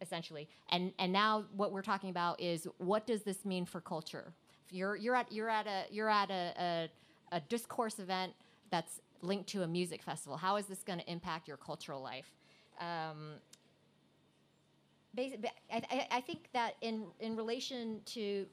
[0.03, 0.49] essentially.
[0.71, 4.33] And and now what we're talking about is what does this mean for culture?
[4.67, 6.53] If you're you're at you're at a you're at a,
[7.33, 8.33] a, a discourse event
[8.71, 10.37] that's linked to a music festival.
[10.37, 12.31] How is this going to impact your cultural life?
[12.81, 13.35] Um,
[15.17, 15.33] I,
[15.71, 18.47] I, I think that in in relation to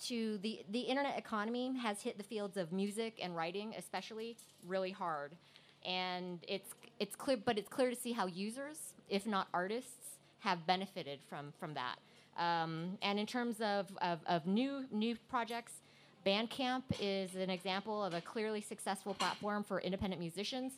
[0.00, 4.90] to the the internet economy has hit the fields of music and writing especially really
[4.90, 5.36] hard
[5.84, 10.64] and it's it's clear but it's clear to see how users if not artists have
[10.66, 11.96] benefited from from that
[12.38, 15.72] um, and in terms of, of, of new new projects
[16.24, 20.74] bandcamp is an example of a clearly successful platform for independent musicians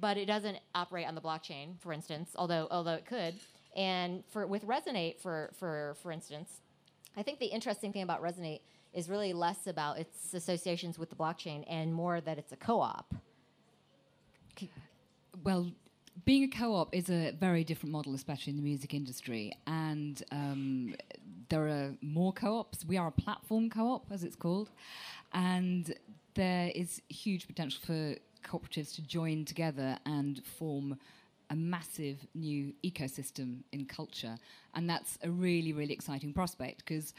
[0.00, 3.34] but it doesn't operate on the blockchain for instance although although it could
[3.76, 6.62] and for with resonate for for for instance
[7.16, 8.60] I think the interesting thing about Resonate
[8.94, 13.14] is really less about its associations with the blockchain and more that it's a co-op.
[15.42, 15.70] Well,
[16.24, 20.94] being a co-op is a very different model, especially in the music industry, and um,
[21.48, 22.84] there are more co-ops.
[22.84, 24.70] We are a platform co-op, as it's called,
[25.32, 25.94] and
[26.34, 30.98] there is huge potential for cooperatives to join together and form
[31.50, 34.38] a massive new ecosystem in culture.
[34.74, 37.12] And that's a really, really exciting prospect because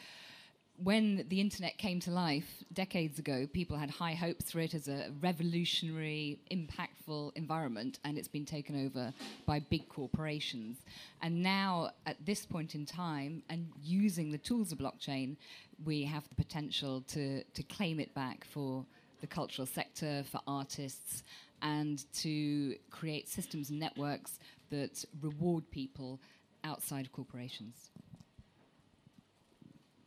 [0.82, 4.88] when the internet came to life decades ago, people had high hopes for it as
[4.88, 9.14] a revolutionary, impactful environment, and it's been taken over
[9.46, 10.78] by big corporations.
[11.22, 15.38] And now, at this point in time, and using the tools of blockchain,
[15.86, 18.86] we have the potential to, to claim it back for
[19.22, 21.24] the cultural sector, for artists,
[21.62, 26.20] and to create systems and networks that reward people
[26.64, 27.92] outside of corporations.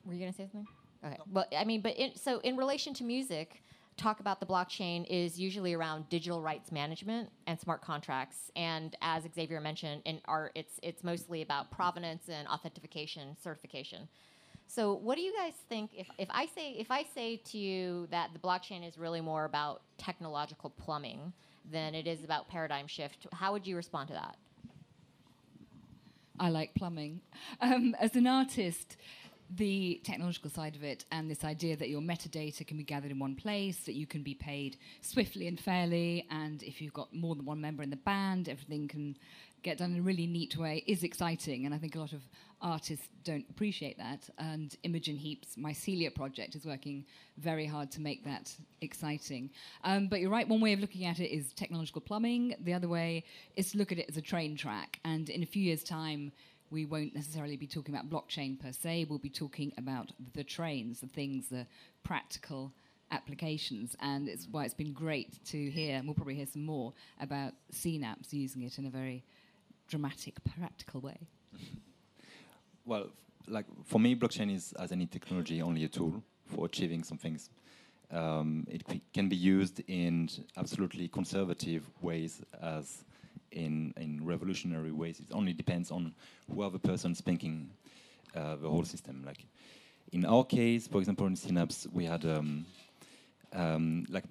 [0.06, 0.68] Were you going to say something?
[1.04, 1.18] Okay.
[1.32, 3.62] Well, I mean, but in, so in relation to music,
[3.96, 8.50] talk about the blockchain is usually around digital rights management and smart contracts.
[8.54, 14.08] And as Xavier mentioned, in art, it's it's mostly about provenance and authentication, certification.
[14.68, 18.08] So, what do you guys think if, if I say if I say to you
[18.10, 21.32] that the blockchain is really more about technological plumbing
[21.70, 23.26] than it is about paradigm shift?
[23.32, 24.36] How would you respond to that?
[26.38, 27.20] I like plumbing.
[27.60, 28.96] Um, as an artist,
[29.50, 33.18] the technological side of it and this idea that your metadata can be gathered in
[33.18, 37.35] one place, that you can be paid swiftly and fairly, and if you've got more
[37.35, 39.16] than one member in the band, everything can
[39.62, 41.66] get done in a really neat way is exciting.
[41.66, 42.22] And I think a lot of
[42.61, 44.28] artists don't appreciate that.
[44.38, 47.04] And Imogen Heap's Mycelia project is working
[47.38, 49.50] very hard to make that exciting.
[49.82, 52.88] Um, but you're right, one way of looking at it is technological plumbing, the other
[52.88, 53.24] way
[53.56, 55.00] is to look at it as a train track.
[55.04, 56.32] And in a few years' time,
[56.70, 61.00] we won't necessarily be talking about blockchain per se, we'll be talking about the trains,
[61.00, 61.66] the things, the
[62.05, 62.72] practical
[63.11, 63.96] applications.
[64.00, 67.52] And it's why it's been great to hear, and we'll probably hear some more, about
[67.70, 69.24] Synapse using it in a very
[69.88, 71.18] dramatic, practical way.
[72.88, 73.09] Well,
[73.48, 77.50] like for me, blockchain is, as any technology, only a tool for achieving some things.
[78.12, 83.05] Um, it can be used in absolutely conservative ways as
[83.52, 85.20] in, in revolutionary ways.
[85.20, 86.14] It only depends on
[86.52, 87.70] whoever person's thinking
[88.35, 89.22] uh, the whole system.
[89.24, 89.46] Like
[90.12, 92.66] in our case, for example, in Synapse, we had um,
[93.52, 94.24] um, like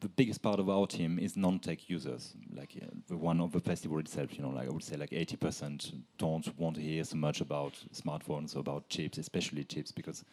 [0.00, 3.60] the biggest part of our team is non-tech users, like uh, the one of the
[3.60, 4.36] festival itself.
[4.36, 7.74] You know, like I would say, like 80% don't want to hear so much about
[7.94, 10.24] smartphones or about chips, especially chips, because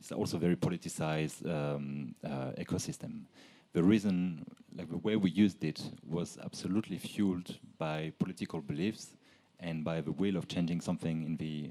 [0.00, 3.26] it's also a very politicized um, uh, ecosystem
[3.72, 4.44] the reason,
[4.76, 9.16] like the way we used it, was absolutely fueled by political beliefs
[9.60, 11.70] and by the will of changing something in the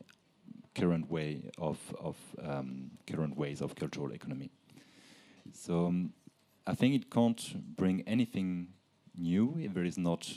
[0.74, 4.50] current way of, of um, current ways of cultural economy.
[5.54, 6.14] So um,
[6.66, 8.70] I think it can't bring anything
[9.18, 10.28] new if there is not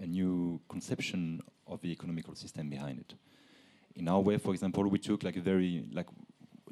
[0.00, 3.14] a new conception of the economical system behind it.
[3.94, 6.06] In our way, for example, we took like a very like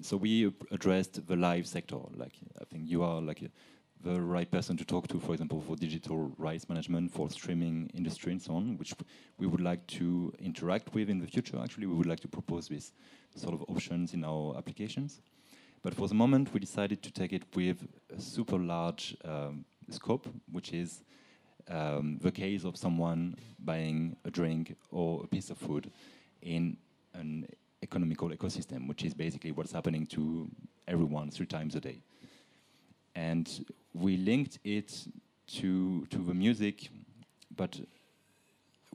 [0.02, 1.96] so we addressed the live sector.
[2.14, 3.50] Like I think you are like a,
[4.04, 8.32] the right person to talk to, for example, for digital rights management, for streaming industry
[8.32, 8.92] and so on, which
[9.38, 11.58] we would like to interact with in the future.
[11.62, 12.92] Actually, we would like to propose this
[13.34, 15.20] sort of options in our applications.
[15.82, 17.78] But for the moment, we decided to take it with
[18.14, 21.02] a super large um, scope, which is
[21.68, 25.90] um, the case of someone buying a drink or a piece of food
[26.42, 26.76] in
[27.14, 27.46] an
[27.82, 30.48] economical ecosystem, which is basically what's happening to
[30.86, 32.02] everyone three times a day.
[33.14, 33.48] And
[33.92, 35.06] we linked it
[35.46, 36.88] to to the music,
[37.56, 37.80] but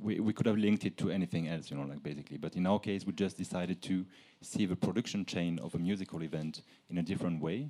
[0.02, 2.38] we, we could have linked it to anything else, you know, like basically.
[2.38, 4.06] But in our case, we just decided to
[4.42, 7.70] see the production chain of a musical event in a different way.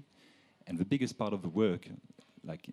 [0.68, 1.88] And the biggest part of the work,
[2.44, 2.70] like,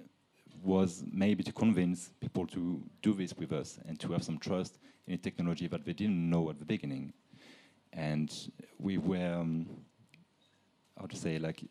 [0.63, 4.79] was maybe to convince people to do this with us and to have some trust
[5.07, 7.13] in a technology that they didn't know at the beginning.
[7.93, 8.31] And
[8.79, 9.67] we were, um,
[10.99, 11.63] how to say, like,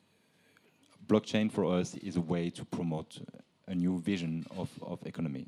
[1.08, 3.20] blockchain for us is a way to promote
[3.68, 5.48] a new vision of, of economy.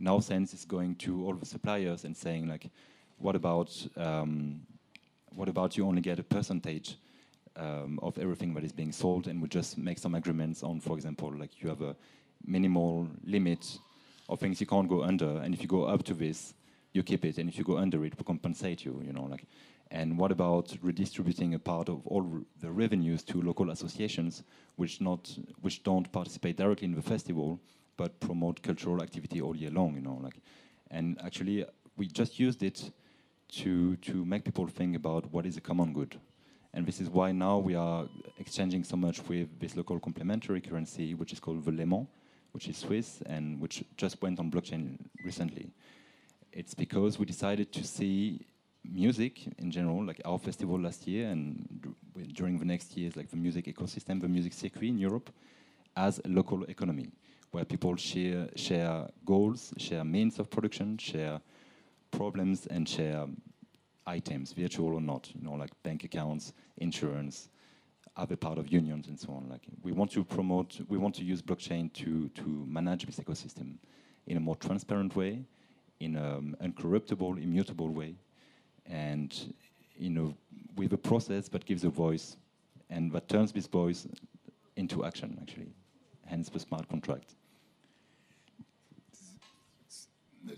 [0.00, 2.70] In our sense, it's going to all the suppliers and saying like,
[3.18, 4.60] what about um,
[5.34, 6.96] what about you only get a percentage
[7.56, 10.96] um, of everything that is being sold, and we just make some agreements on, for
[10.96, 11.96] example, like you have a
[12.46, 13.78] minimal limit
[14.28, 16.54] of things you can't go under, and if you go up to this,
[16.92, 19.00] you keep it, and if you go under it, we compensate you.
[19.04, 19.44] You know, like
[19.94, 24.42] and what about redistributing a part of all the revenues to local associations
[24.74, 27.60] which, not, which don't participate directly in the festival
[27.96, 30.40] but promote cultural activity all year long, you know, like,
[30.90, 31.64] and actually
[31.96, 32.90] we just used it
[33.52, 36.18] to, to make people think about what is a common good.
[36.72, 38.08] And this is why now we are
[38.40, 42.08] exchanging so much with this local complementary currency, which is called the Léman,
[42.50, 45.70] which is Swiss and which just went on blockchain recently.
[46.52, 48.44] It's because we decided to see
[48.84, 51.94] music in general, like our festival last year and
[52.32, 55.30] during the next years, like the music ecosystem, the music circuit in Europe,
[55.96, 57.08] as a local economy,
[57.50, 61.40] where people share share goals, share means of production, share
[62.10, 63.26] problems and share
[64.06, 67.48] items, virtual or not, you know, like bank accounts, insurance,
[68.16, 69.48] other part of unions and so on.
[69.48, 73.76] Like we want to promote, we want to use blockchain to to manage this ecosystem
[74.26, 75.44] in a more transparent way,
[76.00, 78.14] in an um, uncorruptible, immutable way,
[78.86, 79.54] and
[79.96, 80.34] you know,
[80.76, 82.36] with a process that gives a voice
[82.90, 84.06] and that turns this voice
[84.76, 85.72] into action, actually.
[86.26, 87.34] Hence the smart contract.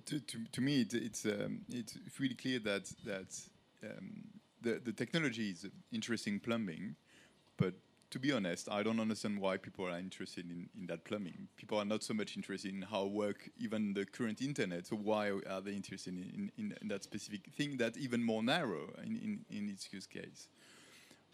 [0.07, 3.41] To, to, to me, it, it's um, it's really clear that that
[3.85, 4.25] um,
[4.63, 6.97] the the technology is interesting plumbing,
[7.57, 7.75] but
[8.11, 11.49] to be honest, I don't understand why people are interested in, in that plumbing.
[11.57, 14.87] People are not so much interested in how work even the current internet.
[14.87, 18.91] So why are they interested in, in, in that specific thing that even more narrow
[19.05, 20.49] in, in, in its use case?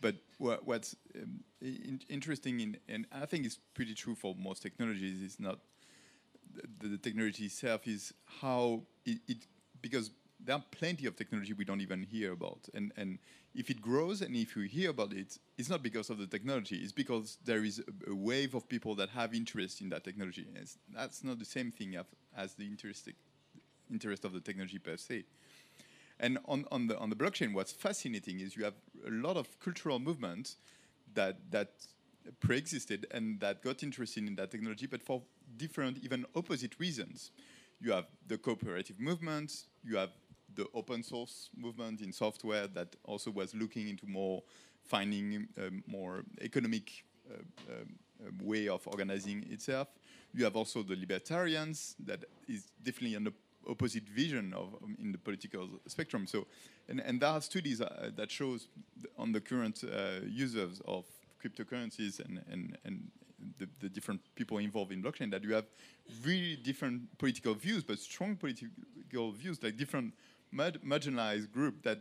[0.00, 4.62] But what, what's um, in, interesting in, and I think it's pretty true for most
[4.62, 5.60] technologies, is not
[6.80, 9.46] the, the technology itself, is how it, it
[9.80, 10.10] because
[10.44, 12.68] there are plenty of technology we don't even hear about.
[12.74, 13.18] And, and
[13.54, 16.76] if it grows and if you hear about it, it's not because of the technology,
[16.76, 20.46] it's because there is a, a wave of people that have interest in that technology.
[20.54, 21.96] And that's not the same thing
[22.36, 23.08] as, the interest,
[23.90, 25.24] interest of the technology per se.
[26.18, 28.74] And on, on, the, on the blockchain, what's fascinating is you have
[29.06, 30.56] a lot of cultural movements
[31.14, 31.70] that, that
[32.40, 35.22] pre-existed and that got interested in that technology, but for
[35.56, 37.30] different, even opposite reasons.
[37.80, 40.10] You have the cooperative movement, you have
[40.54, 44.42] the open source movement in software that also was looking into more
[44.84, 49.88] finding a um, more economic uh, um, way of organizing itself.
[50.34, 53.34] You have also the libertarians that is definitely an op
[53.68, 56.26] opposite vision of um, in the political spectrum.
[56.26, 56.48] So,
[56.88, 58.66] and, and there are studies uh, that shows
[59.16, 61.04] on the current uh, users of
[61.40, 63.08] cryptocurrencies and, and, and
[63.58, 65.66] the, the, different people involved in blockchain that you have
[66.24, 70.14] really different political views, but strong political views, like different
[70.54, 71.98] marginalized group that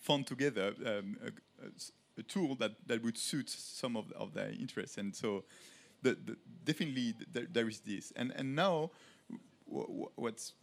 [0.00, 4.98] found together um, a, a, tool that, that would suit some of, of their interests.
[4.98, 5.44] And so
[6.02, 8.12] the, the, definitely th there is this.
[8.16, 8.90] And, and now
[9.66, 10.54] what's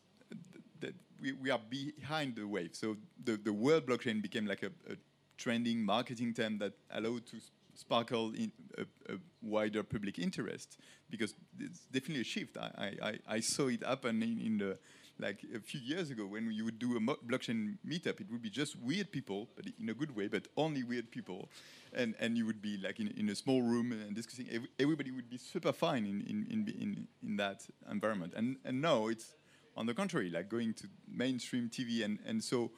[0.80, 2.72] that we, we are behind the wave.
[2.74, 4.96] So the, the word blockchain became like a, a
[5.38, 7.38] trending marketing term that allowed to
[7.74, 10.78] sparkle in a, a, wider public interest
[11.10, 12.58] because it's definitely a shift.
[12.58, 14.78] I, I, I saw it happen in, in the
[15.20, 18.50] like a few years ago when you would do a blockchain meetup, it would be
[18.50, 21.50] just weird people, but in a good way, but only weird people.
[21.94, 24.48] And, and you would be like in, in a small room and discussing,
[24.80, 28.34] everybody would be super fine in, in, in, in, in that environment.
[28.36, 29.36] And, and now it's
[29.76, 32.04] on the contrary, like going to mainstream TV.
[32.04, 32.72] And, and so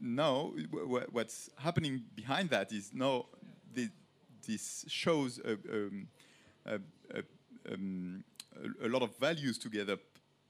[0.00, 0.52] now
[1.10, 3.26] what's happening behind that is now
[3.72, 3.88] the,
[4.46, 6.08] this shows a, um,
[6.66, 6.74] a,
[7.14, 8.24] a, um,
[8.82, 9.96] a, lot of values together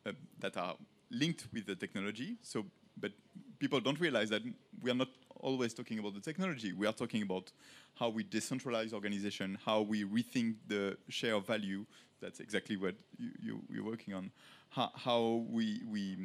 [0.05, 0.77] uh, that are
[1.11, 2.37] linked with the technology.
[2.43, 2.65] So,
[2.99, 3.13] but
[3.59, 4.43] people don't realize that
[4.81, 5.09] we are not
[5.41, 6.73] always talking about the technology.
[6.73, 7.53] We are talking about
[7.95, 11.85] how we decentralize organization, how we rethink the share of value.
[12.21, 14.31] That's exactly what you, you, are working on.
[14.71, 16.17] How, how we, we,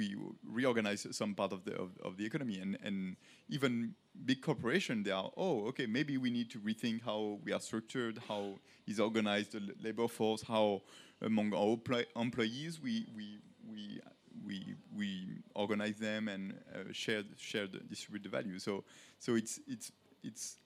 [0.00, 0.16] we
[0.50, 2.58] reorganize some part of the, of, of, the economy.
[2.58, 3.16] And, and
[3.50, 3.94] even
[4.24, 8.18] big corporation, they are, oh, okay, maybe we need to rethink how we are structured,
[8.26, 8.54] how
[8.86, 10.80] is organized the labor force, how
[11.20, 11.76] among our
[12.16, 13.40] employees we, we,
[13.70, 14.00] we,
[14.46, 18.58] we, we organize them and uh, share, share the, distribute the value.
[18.58, 18.84] So,
[19.18, 19.92] so it's, it's,
[20.22, 20.56] it's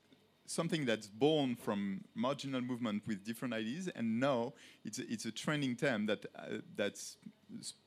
[0.45, 4.53] something that's born from marginal movement with different ideas, and now
[4.85, 7.17] it's a, it's a trending term that uh, that's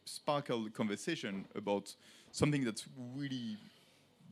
[0.04, 1.94] sparkled conversation about
[2.32, 3.56] something that's really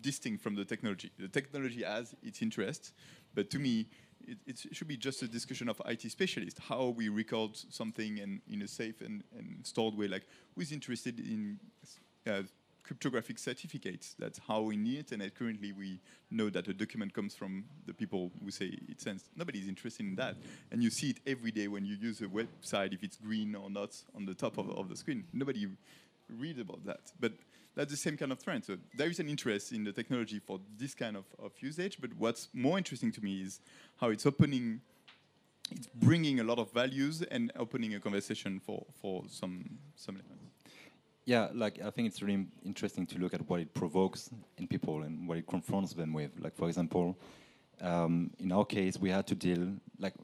[0.03, 1.11] distinct from the technology.
[1.19, 2.93] The technology has its interest,
[3.35, 3.87] but to me,
[4.27, 8.41] it, it, should be just a discussion of IT specialists, how we record something and
[8.51, 10.09] in a safe and, and stored way.
[10.09, 11.59] Like, who's interested in
[12.27, 12.43] uh,
[12.87, 14.15] cryptographic certificates?
[14.19, 18.31] That's how in the internet currently we know that a document comes from the people
[18.43, 19.25] who say it sends.
[19.37, 20.37] Nobody's interested in that.
[20.71, 23.69] And you see it every day when you use a website, if it's green or
[23.69, 25.25] not on the top of, of the screen.
[25.33, 25.67] Nobody
[26.29, 27.13] read about that.
[27.19, 27.33] But
[27.75, 28.65] that's the same kind of trend.
[28.65, 32.11] So there is an interest in the technology for this kind of, of usage, but
[32.17, 33.61] what's more interesting to me is
[34.01, 34.81] how it's opening,
[35.71, 40.19] it's bringing a lot of values and opening a conversation for, for some, some.
[41.27, 45.03] Yeah, like I think it's really interesting to look at what it provokes in people
[45.03, 46.31] and what it confronts them with.
[46.39, 47.19] Like for example,
[47.81, 50.15] um, in our case, we had to deal like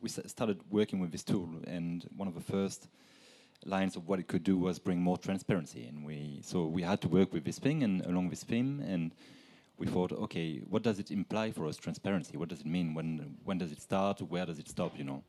[0.00, 2.86] we started working with this tool, and one of the first
[3.64, 5.84] lines of what it could do was bring more transparency.
[5.86, 9.12] And we so we had to work with this thing and along this theme, and
[9.78, 11.76] we thought, okay, what does it imply for us?
[11.76, 12.36] Transparency.
[12.36, 12.94] What does it mean?
[12.94, 14.22] When when does it start?
[14.22, 14.96] Where does it stop?
[14.96, 15.24] You know,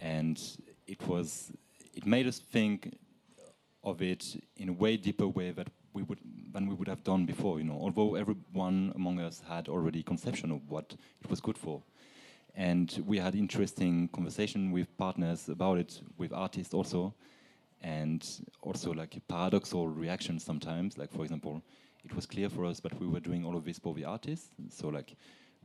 [0.00, 0.40] and
[0.86, 1.52] it was
[1.94, 2.94] it made us think
[3.84, 6.18] of it in a way deeper way that we would
[6.52, 7.58] than we would have done before.
[7.58, 11.82] You know, although everyone among us had already conception of what it was good for,
[12.54, 17.14] and we had interesting conversation with partners about it, with artists also,
[17.82, 18.26] and
[18.60, 20.98] also like a paradoxal reactions sometimes.
[20.98, 21.62] Like for example,
[22.04, 24.50] it was clear for us that we were doing all of this for the artists,
[24.70, 25.16] so like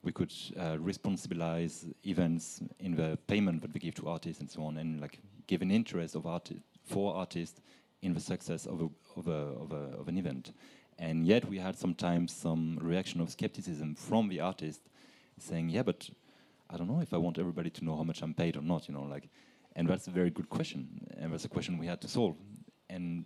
[0.03, 4.63] we could uh, responsibilize events in the payment that we give to artists and so
[4.63, 7.61] on, and like give an interest of arti- for artists
[8.01, 10.53] in the success of, a, of, a, of, a, of an event.
[10.99, 14.81] And yet we had sometimes some reaction of skepticism from the artist
[15.39, 16.09] saying, yeah, but
[16.69, 18.87] I don't know if I want everybody to know how much I'm paid or not,
[18.87, 19.29] you know, like,
[19.75, 20.87] and that's a very good question,
[21.17, 22.35] and that's a question we had to solve.
[22.89, 23.25] And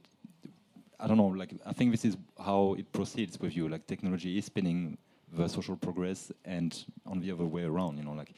[1.00, 4.38] I don't know, like, I think this is how it proceeds with you, like, technology
[4.38, 4.98] is spinning
[5.32, 8.34] the social progress and on the other way around, you know, like,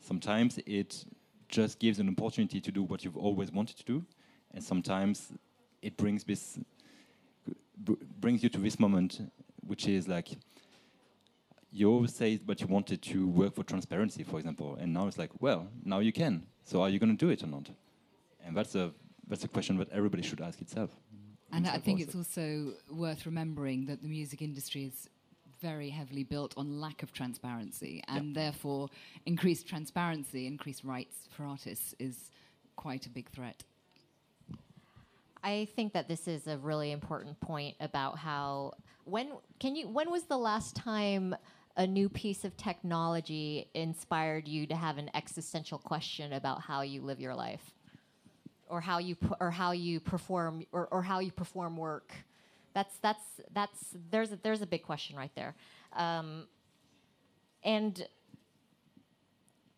[0.00, 1.04] sometimes it
[1.48, 4.04] just gives an opportunity to do what you've always wanted to do,
[4.52, 5.32] and sometimes
[5.84, 6.58] it brings this
[8.20, 9.30] brings you to this moment,
[9.66, 10.28] which is like
[11.70, 15.18] you always say that you wanted to work for transparency, for example, and now it's
[15.18, 16.46] like, well, now you can.
[16.64, 17.68] So are you going to do it or not?
[18.44, 18.92] And that's a
[19.28, 20.90] that's a question that everybody should ask itself.
[21.52, 25.08] And I think it's also worth remembering that the music industry is
[25.60, 28.34] very heavily built on lack of transparency, and yep.
[28.34, 28.88] therefore
[29.26, 32.30] increased transparency, increased rights for artists is
[32.76, 33.62] quite a big threat.
[35.44, 38.72] I think that this is a really important point about how
[39.04, 41.36] when can you when was the last time
[41.76, 47.02] a new piece of technology inspired you to have an existential question about how you
[47.02, 47.74] live your life?
[48.68, 52.14] Or how you or how you perform or, or how you perform work?
[52.72, 55.54] That's that's that's there's a, there's a big question right there.
[55.92, 56.46] Um,
[57.62, 58.06] and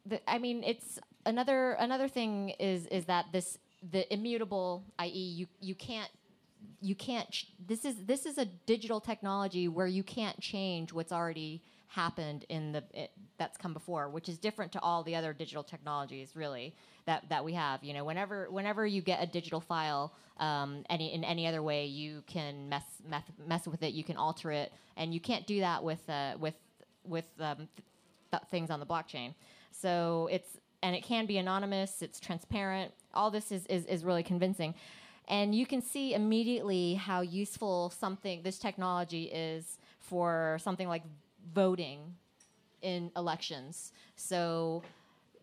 [0.07, 3.59] the, I mean it's another another thing is is that this
[3.91, 6.11] the immutable, i.e., you you can't
[6.81, 7.31] you can't.
[7.31, 12.45] Ch- this is this is a digital technology where you can't change what's already happened
[12.49, 16.35] in the it, that's come before, which is different to all the other digital technologies,
[16.35, 16.75] really
[17.07, 17.83] that that we have.
[17.85, 21.87] You know, whenever whenever you get a digital file, um, any in any other way,
[21.87, 25.61] you can mess mess mess with it, you can alter it, and you can't do
[25.61, 26.55] that with uh, with
[27.05, 27.69] with um,
[28.31, 29.35] th- things on the blockchain.
[29.71, 32.93] So it's and it can be anonymous, it's transparent.
[33.13, 34.73] All this is, is, is really convincing.
[35.27, 41.03] And you can see immediately how useful something, this technology is for something like
[41.53, 42.15] voting
[42.83, 43.91] in elections.
[44.15, 44.85] So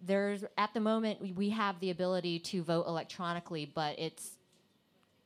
[0.01, 4.37] there's, at the moment, we, have the ability to vote electronically, but it's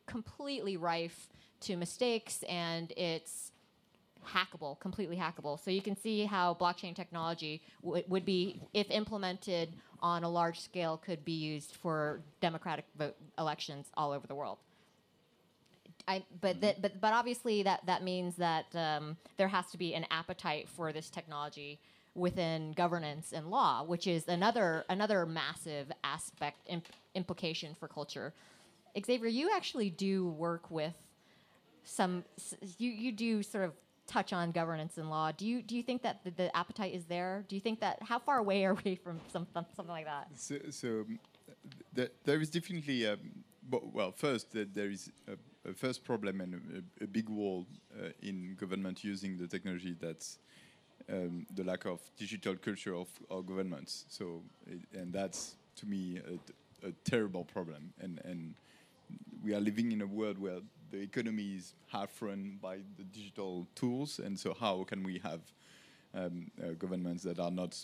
[0.08, 1.28] completely rife
[1.60, 3.52] to mistakes and it's
[4.28, 5.64] hackable, completely hackable.
[5.64, 10.98] So you can see how blockchain technology would be, if implemented on a large scale,
[10.98, 14.58] could be used for democratic vote elections all over the world.
[16.08, 19.94] I, but, that, but but obviously that that means that um, there has to be
[19.94, 21.80] an appetite for this technology
[22.16, 28.34] within governance and law, which is another another massive aspect imp- implication for culture.
[29.06, 30.96] Xavier, you actually do work with
[31.84, 32.24] some.
[32.78, 33.74] You you do sort of
[34.08, 35.32] touch on governance and law.
[35.32, 37.46] Do you do you think that the, the appetite is there?
[37.48, 40.28] Do you think that how far away are we from some, something like that?
[40.36, 41.20] So, so um,
[41.96, 43.20] th- there is definitely um,
[43.70, 47.66] well, first uh, there is a, a, first problem and a, a big wall
[48.00, 50.40] uh, in government using the technology that's
[51.12, 54.06] um, the lack of digital culture of our governments.
[54.10, 54.42] So,
[54.94, 56.20] and that's to me
[56.84, 57.94] a, a terrible problem.
[58.00, 58.56] And and
[59.44, 60.60] we are living in a world where
[60.92, 65.42] the economy is half run by the digital tools, and so how can we have
[66.14, 67.78] um, uh, governments that are not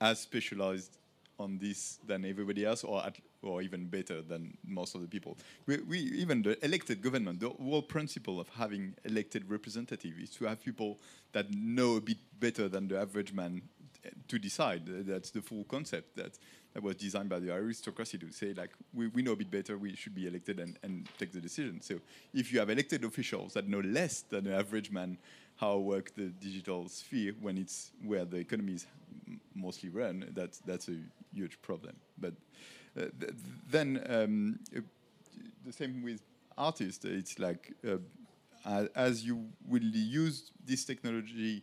[0.00, 0.98] as specialized
[1.38, 5.36] on this than everybody else, or at, or even better than most of the people?
[5.66, 10.46] We, we even the elected government, the whole principle of having elected representative is to
[10.46, 10.98] have people
[11.32, 13.62] that know a bit better than the average man
[14.28, 14.82] to decide.
[14.86, 16.16] That's the full concept.
[16.16, 16.38] That
[16.76, 19.78] that was designed by the aristocracy to say like we, we know a bit better
[19.78, 21.94] we should be elected and, and take the decision so
[22.34, 25.16] if you have elected officials that know less than the average man
[25.56, 28.86] how work the digital sphere when it's where the economy is
[29.54, 30.96] mostly run that's that's a
[31.32, 32.34] huge problem but
[32.98, 33.32] uh, th
[33.70, 34.80] then um, uh,
[35.64, 36.20] the same with
[36.58, 41.62] artists it's like uh, as you will use this technology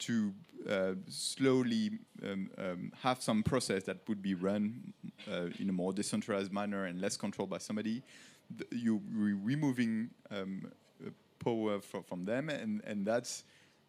[0.00, 0.32] to
[0.68, 1.90] uh, slowly
[2.22, 4.92] um, um, have some process that would be run
[5.30, 8.02] uh, in a more decentralized manner and less controlled by somebody.
[8.70, 10.70] you're removing um,
[11.04, 13.44] uh, power fr from them, and, and that's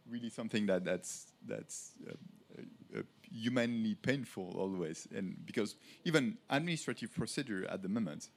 [0.09, 7.65] really something that that's that's uh, uh, humanly painful always, and because even administrative procedure
[7.69, 8.29] at the moment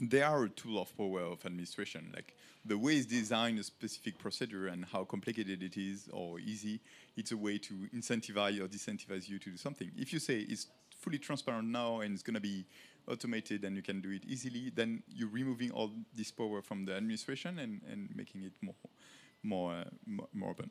[0.00, 2.12] they are a tool of power of administration.
[2.14, 2.34] Like
[2.64, 6.80] the way it's designed a specific procedure and how complicated it is or easy,
[7.16, 9.90] it's a way to incentivize or disincentivize you to do something.
[9.96, 10.68] If you say it's
[10.98, 12.64] fully transparent now and it's going to be
[13.08, 16.94] automated and you can do it easily, then you're removing all this power from the
[16.94, 18.74] administration and, and making it more
[19.42, 19.84] more uh,
[20.32, 20.70] more, open.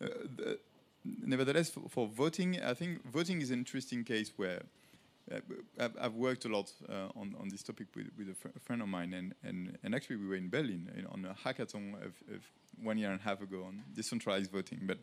[0.00, 0.06] Uh,
[0.36, 0.58] the,
[1.04, 4.60] nevertheless, for, for, voting, I think voting is an interesting case where
[5.78, 8.60] I've, I've, worked a lot uh, on, on this topic with, with a, fr a,
[8.60, 12.14] friend of mine, and, and, and actually we were in Berlin on a hackathon of,
[12.34, 12.42] of
[12.82, 14.80] one year and a half ago on decentralized voting.
[14.82, 14.98] But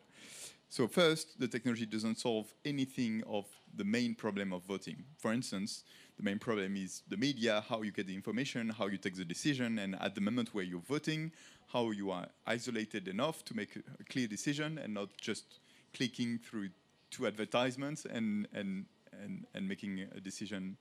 [0.70, 5.04] so first, the technology doesn't solve anything of the main problem of voting.
[5.18, 5.84] For instance,
[6.18, 9.26] the main problem is the media, how you get the information, how you take the
[9.26, 11.32] decision, and at the moment where you're voting,
[11.72, 15.60] how you are isolated enough to make a clear decision and not just
[15.94, 16.70] clicking through
[17.12, 18.86] two advertisements and, and,
[19.24, 20.78] and, and making a decision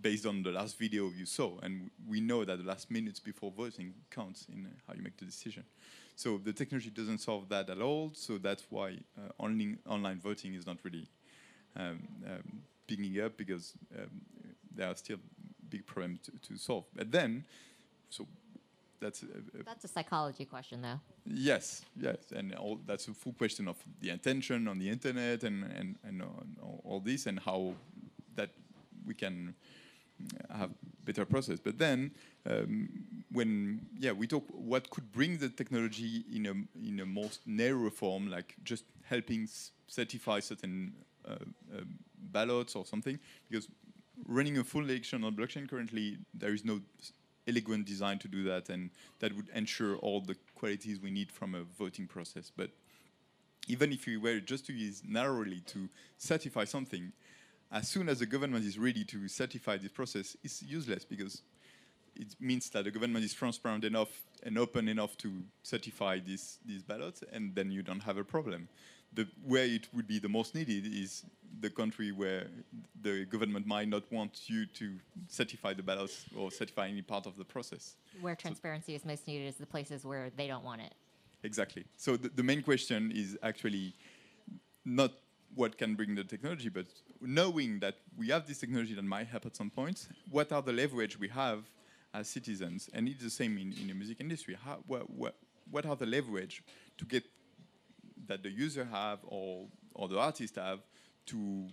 [0.00, 1.58] based on the last video you saw.
[1.62, 5.24] And we know that the last minutes before voting counts in how you make the
[5.24, 5.64] decision.
[6.16, 8.12] So the technology doesn't solve that at all.
[8.14, 11.08] So that's why uh, online, online voting is not really
[11.76, 14.20] um, um, picking up because um,
[14.74, 15.18] there are still
[15.68, 16.84] big problems to, to solve.
[16.94, 17.44] But then,
[18.10, 18.26] so
[19.00, 19.26] that's a,
[19.64, 21.00] that's a psychology question, though.
[21.24, 25.64] Yes, yes, and all, that's a full question of the attention on the internet and
[25.64, 26.22] and, and
[26.62, 27.74] all, all this and how
[28.36, 28.50] that
[29.06, 29.54] we can
[30.50, 30.70] have
[31.04, 31.58] better process.
[31.60, 32.10] But then,
[32.46, 32.88] um,
[33.32, 36.54] when yeah, we talk what could bring the technology in a
[36.86, 39.48] in a most narrow form, like just helping
[39.86, 40.92] certify certain
[41.26, 41.32] uh,
[41.74, 41.80] uh,
[42.32, 43.68] ballots or something, because
[44.26, 46.80] running a full election on blockchain currently, there is no
[47.50, 51.54] elegant design to do that, and that would ensure all the qualities we need from
[51.54, 52.50] a voting process.
[52.54, 52.70] But
[53.68, 57.12] even if we were just to use narrowly to certify something,
[57.72, 61.42] as soon as the government is ready to certify this process, it's useless because
[62.16, 64.08] it means that the government is transparent enough
[64.42, 68.68] and open enough to certify these these ballots, and then you don't have a problem
[69.12, 71.24] the where it would be the most needed is
[71.60, 72.46] the country where
[73.02, 74.92] the government might not want you to
[75.28, 77.96] certify the ballots or certify any part of the process.
[78.20, 80.94] Where transparency so is most needed is the places where they don't want it.
[81.42, 81.84] Exactly.
[81.96, 83.94] So the, the main question is actually
[84.84, 85.12] not
[85.54, 86.86] what can bring the technology, but
[87.20, 90.72] knowing that we have this technology that might help at some point, what are the
[90.72, 91.64] leverage we have
[92.14, 92.88] as citizens?
[92.94, 94.56] And it's the same in, in the music industry.
[94.64, 95.34] How, what, what,
[95.70, 96.62] what are the leverage
[96.98, 97.24] to get
[98.30, 100.80] that the user have or, or the artist have
[101.26, 101.66] to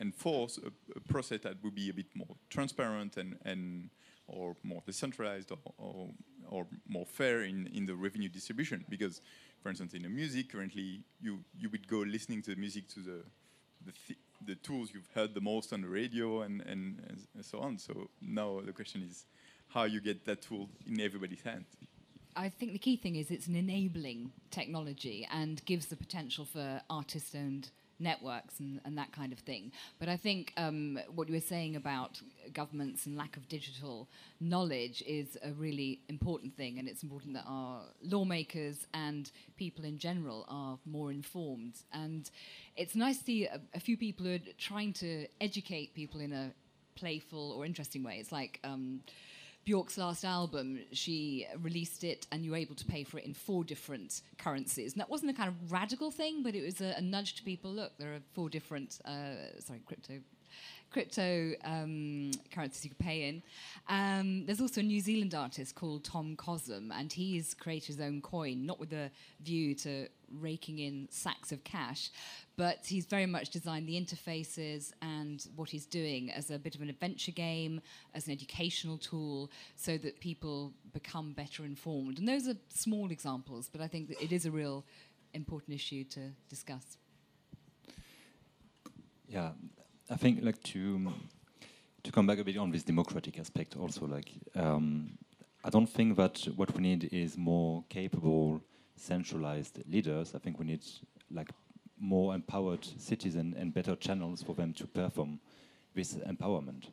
[0.00, 3.90] enforce a, a, process that would be a bit more transparent and, and
[4.28, 6.08] or more decentralized or, or,
[6.48, 8.84] or, more fair in, in the revenue distribution.
[8.88, 9.20] Because,
[9.60, 13.00] for instance, in the music, currently you, you would go listening to the music to
[13.00, 13.24] the,
[13.84, 16.84] the, th the tools you've heard the most on the radio and, and,
[17.34, 17.78] and so on.
[17.78, 19.26] So now the question is
[19.68, 21.66] how you get that tool in everybody's hands.
[22.34, 26.80] I think the key thing is it's an enabling technology and gives the potential for
[26.88, 27.70] artist owned
[28.02, 29.70] networks and, and, that kind of thing.
[29.98, 32.20] But I think um, what you were saying about
[32.52, 34.08] governments and lack of digital
[34.40, 39.98] knowledge is a really important thing, and it's important that our lawmakers and people in
[39.98, 41.74] general are more informed.
[41.92, 42.28] And
[42.76, 46.32] it's nice to see a, a few people who are trying to educate people in
[46.32, 46.52] a
[46.96, 48.16] playful or interesting way.
[48.18, 48.58] It's like.
[48.64, 49.00] Um,
[49.64, 53.32] Bjork's last album, she released it and you were able to pay for it in
[53.32, 54.92] four different currencies.
[54.92, 57.42] And that wasn't a kind of radical thing, but it was a, a nudge to
[57.42, 60.14] people look, there are four different, uh, sorry, crypto
[60.92, 63.42] crypto um, currencies you can pay in.
[63.88, 68.20] Um, there's also a New Zealand artist called Tom Cosm, and he's created his own
[68.20, 69.10] coin, not with a
[69.40, 70.08] view to
[70.40, 72.10] raking in sacks of cash,
[72.56, 76.82] but he's very much designed the interfaces and what he's doing as a bit of
[76.82, 77.80] an adventure game,
[78.14, 82.18] as an educational tool, so that people become better informed.
[82.18, 84.84] And those are small examples, but I think that it is a real
[85.34, 86.98] important issue to discuss.
[89.28, 89.52] Yeah,
[90.10, 91.12] I think like to
[92.02, 95.16] to come back a bit on this democratic aspect also like um,
[95.64, 98.60] I don't think that what we need is more capable
[98.96, 100.34] centralized leaders.
[100.34, 100.84] I think we need
[101.30, 101.50] like
[101.98, 105.40] more empowered citizens and better channels for them to perform
[105.94, 106.88] this empowerment.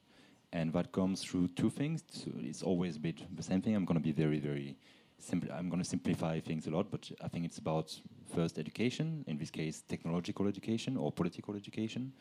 [0.51, 2.03] And that comes through two things.
[2.11, 3.75] So it's always a bit the same thing.
[3.75, 4.75] I'm going to be very, very
[5.19, 5.51] simple.
[5.51, 7.99] I'm going to simplify things a lot, but I think it's about
[8.33, 12.13] first education, in this case, technological education or political education,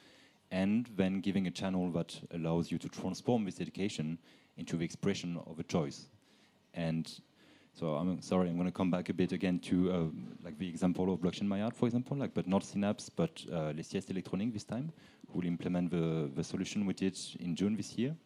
[0.51, 4.19] and then giving a channel that allows you to transform this education
[4.57, 6.09] into the expression of a choice.
[6.75, 7.11] And
[7.75, 10.05] so I'm sorry, I'm going to come back a bit again to uh,
[10.45, 13.73] like the example of blockchain My Art, for example, like but not Synapse, but uh,
[13.77, 14.91] Les Siestes Électroniques this time,
[15.31, 18.17] who will implement the, the solution we did in June this year.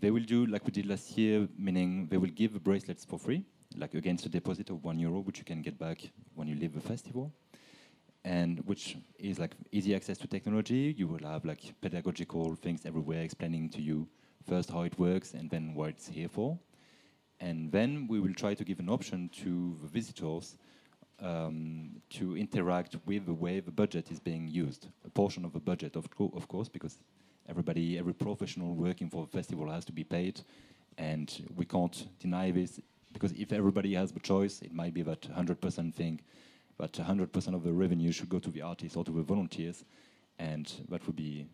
[0.00, 3.18] they will do like we did last year, meaning they will give the bracelets for
[3.18, 3.44] free,
[3.76, 6.74] like against a deposit of one euro, which you can get back when you leave
[6.74, 7.32] the festival,
[8.24, 10.94] and which is like easy access to technology.
[10.96, 14.06] You will have like pedagogical things everywhere explaining to you
[14.46, 16.58] first how it works and then what it's here for.
[17.40, 20.56] And then we will try to give an option to the visitors
[21.20, 25.60] um, to interact with the way the budget is being used, a portion of the
[25.60, 26.98] budget, of, co- of course, because
[27.48, 30.40] everybody, every professional working for a festival has to be paid,
[30.98, 32.80] and we can't deny this
[33.12, 36.20] because if everybody has the choice, it might be that 100% thing,
[36.78, 39.84] that 100% of the revenue should go to the artists or to the volunteers,
[40.38, 41.46] and that would be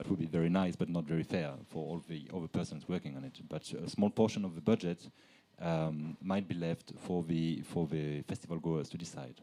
[0.00, 3.18] that would be very nice, but not very fair for all the other persons working
[3.18, 3.38] on it.
[3.46, 5.06] But a small portion of the budget
[5.60, 9.42] um, might be left for the for the festival goers to decide.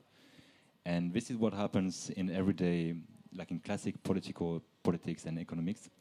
[0.83, 2.95] And this is what happens in everyday,
[3.35, 5.91] like in classic political politics and economics,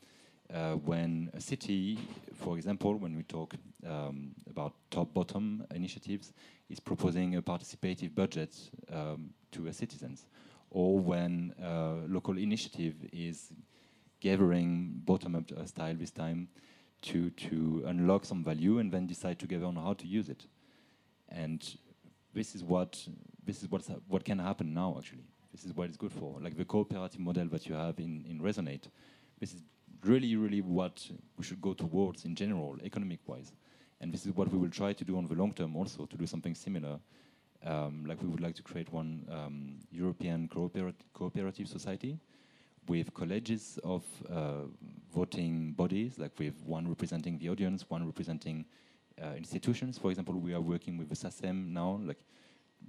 [0.55, 1.99] uh, when a city,
[2.33, 3.53] for example, when we talk
[3.87, 6.33] um, about top-bottom initiatives,
[6.71, 8.57] is proposing a participative budget
[8.91, 10.25] um, to the citizens,
[10.71, 13.53] or when a local initiative is
[14.21, 16.49] gathering bottom-up style this time
[17.03, 20.47] to to unlock some value and then decide together on how to use it.
[21.29, 21.63] And
[22.35, 23.07] this is what
[23.45, 24.97] this is what's, what can happen now.
[24.99, 26.39] Actually, this is what it's good for.
[26.41, 28.89] Like the cooperative model that you have in in Resonate.
[29.41, 29.63] This is
[30.05, 31.07] really really what
[31.37, 33.53] we should go towards in general, economic-wise.
[34.01, 36.17] And this is what we will try to do on the long term also to
[36.17, 36.99] do something similar.
[37.65, 42.19] Um, like we would like to create one um, European cooperat cooperative society
[42.89, 44.63] with colleges of uh,
[45.15, 48.65] voting bodies, like with one representing the audience, one representing
[49.23, 49.99] uh, institutions.
[49.99, 52.19] For example, we are working with the SACEM now, like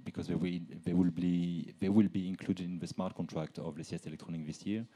[0.04, 3.76] because they will, they will be they will be included in the smart contract of
[3.76, 4.86] Les Siestes Electroniques this year.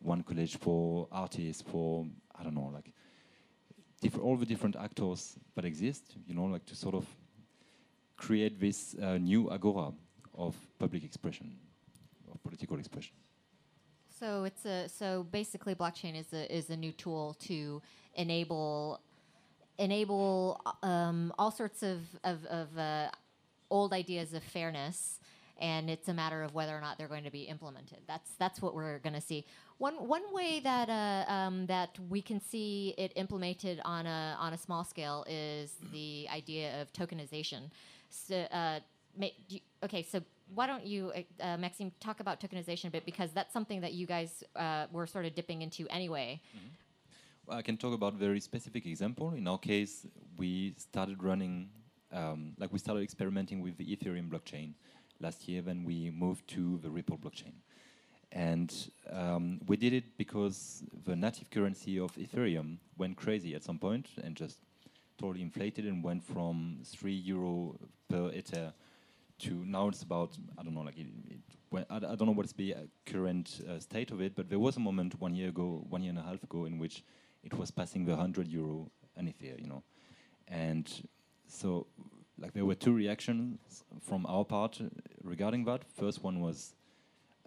[0.00, 2.92] One college for artists, for I don't know, like
[4.20, 6.16] all the different actors that exist.
[6.26, 7.06] You know, like to sort of
[8.16, 9.92] create this uh, new agora
[10.34, 11.56] of public expression,
[12.32, 13.14] of political expression.
[14.22, 17.82] So it's a so basically blockchain is a is a new tool to
[18.14, 19.00] enable
[19.78, 23.10] enable um, all sorts of of, of uh,
[23.68, 25.18] old ideas of fairness,
[25.60, 27.98] and it's a matter of whether or not they're going to be implemented.
[28.06, 29.44] That's that's what we're going to see.
[29.78, 34.52] One one way that uh, um, that we can see it implemented on a on
[34.52, 37.72] a small scale is the idea of tokenization.
[38.08, 38.78] So, uh,
[39.84, 40.22] okay, so
[40.54, 43.92] why don't you, uh, uh, Maxime, talk about tokenization a bit because that's something that
[43.92, 46.40] you guys uh, were sort of dipping into anyway.
[46.56, 46.66] Mm-hmm.
[47.46, 49.32] Well, I can talk about very specific example.
[49.32, 50.06] In our case,
[50.36, 51.70] we started running,
[52.12, 54.74] um, like we started experimenting with the Ethereum blockchain
[55.20, 55.62] last year.
[55.62, 57.54] Then we moved to the Ripple blockchain,
[58.30, 58.72] and
[59.10, 64.06] um, we did it because the native currency of Ethereum went crazy at some point
[64.22, 64.58] and just
[65.18, 67.76] totally inflated and went from three euro
[68.08, 68.72] per ether
[69.42, 72.52] to now it's about I don't know like it, it, I, I, don't know what's
[72.52, 75.84] the uh, current uh, state of it, but there was a moment one year ago,
[75.88, 77.02] one year and a half ago, in which
[77.42, 79.82] it was passing the hundred euro an ether, you know,
[80.48, 81.06] and
[81.46, 81.86] so
[82.38, 84.80] like there were two reactions from our part
[85.22, 85.84] regarding that.
[85.96, 86.74] First one was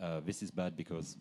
[0.02, 1.18] uh, this is bad because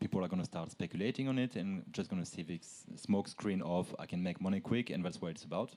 [0.00, 3.28] people are going to start speculating on it and just going to see this smoke
[3.28, 5.74] screen of I can make money quick and that's what it's about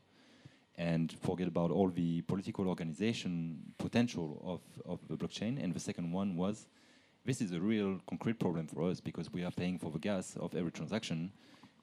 [0.79, 5.61] and forget about all the political organization potential of, of the blockchain.
[5.61, 6.67] And the second one was
[7.25, 10.37] this is a real concrete problem for us because we are paying for the gas
[10.39, 11.33] of every transaction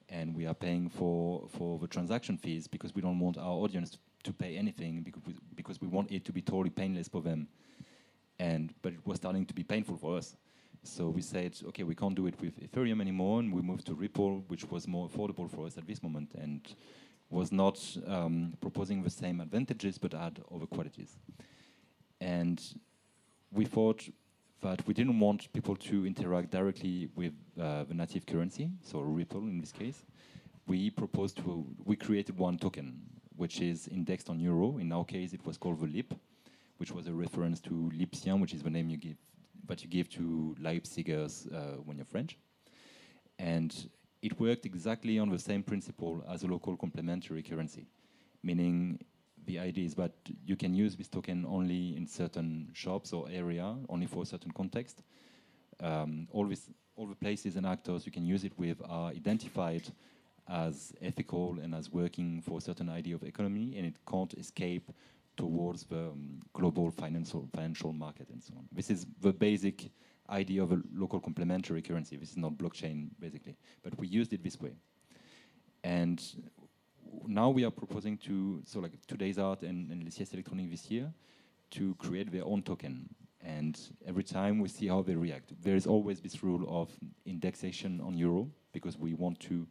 [0.09, 3.99] and we are paying for, for the transaction fees because we don't want our audience
[4.23, 7.47] to pay anything because we, because we want it to be totally painless for them.
[8.39, 10.35] And, but it was starting to be painful for us.
[10.81, 13.93] So we said, okay, we can't do it with Ethereum anymore, and we moved to
[13.93, 16.31] Ripple, which was more affordable for us at this moment.
[16.35, 16.61] And
[17.29, 21.17] was not um, proposing the same advantages but had other qualities.
[22.21, 22.61] And
[23.51, 24.07] we thought
[24.61, 29.41] that we didn't want people to interact directly with uh, the native currency, so Ripple
[29.41, 30.03] in this case.
[30.65, 32.99] We proposed to, we created one token,
[33.35, 34.77] which is indexed on euro.
[34.79, 36.13] In our case, it was called the LIP,
[36.77, 39.17] which was a reference to Lipsien, which is the name you give,
[39.67, 42.37] that you give to Leipzigers uh, when you're French.
[43.39, 43.89] And
[44.21, 47.87] it worked exactly on the same principle as a local complementary currency,
[48.43, 48.99] meaning
[49.45, 50.11] the idea is that
[50.45, 54.51] you can use this token only in certain shops or area, only for a certain
[54.51, 55.03] context.
[55.79, 59.87] Um, all, this, all the places and actors you can use it with are identified
[60.49, 64.91] as ethical and as working for a certain idea of economy, and it can't escape
[65.35, 68.67] towards the um, global financial financial market and so on.
[68.71, 69.91] This is the basic
[70.29, 72.17] idea of a local complementary currency.
[72.17, 74.73] This is not blockchain, basically, but we used it this way.
[75.83, 76.21] And
[77.25, 80.91] now we are proposing to so like today's art and, and Les Siestes Électroniques this
[80.91, 81.11] year
[81.71, 83.09] to create their own token.
[83.41, 85.53] And every time we see how they react.
[85.61, 86.89] There is always this rule of
[87.25, 89.67] indexation on euro because we want to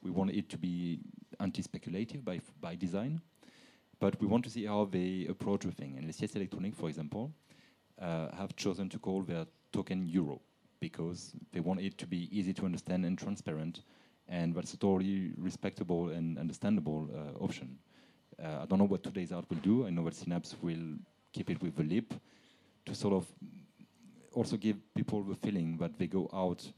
[0.00, 1.00] we want it to be
[1.40, 3.20] anti-speculative by by design.
[4.00, 5.96] But we want to see how they approach the thing.
[5.98, 7.32] And Les Siestes Électroniques, for example,
[8.00, 10.40] uh, have chosen to call their token euro
[10.80, 13.82] because they want it to be easy to understand and transparent
[14.28, 17.78] and that's a totally respectable and understandable uh, option.
[18.42, 19.86] Uh, I don't know what today's art will do.
[19.86, 20.98] I know that Synapse will
[21.32, 22.12] keep it with the lip
[22.84, 23.26] to sort of
[24.34, 26.70] also give people the feeling that they go out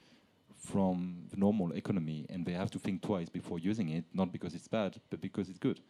[0.57, 4.55] from the normal economy and they have to think twice before using it, not because
[4.55, 5.80] it's bad, but because it's good.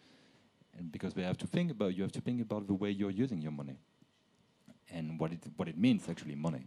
[0.79, 3.11] And because they have to think about, you have to think about the way you're
[3.11, 3.77] using your money
[4.93, 6.67] and what it, what it means actually, money.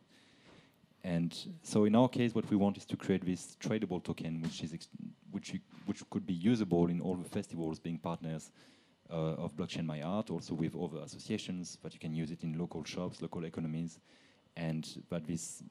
[1.03, 4.63] And so in our case, what we want is to create this tradable token, which
[4.63, 4.73] is
[5.31, 5.53] which
[5.85, 8.51] which could be usable in all the festivals, being partners
[9.09, 12.57] uh, of Blockchain My Art, also with other associations, but you can use it in
[12.57, 13.99] local shops, local economies,
[14.55, 15.63] and that this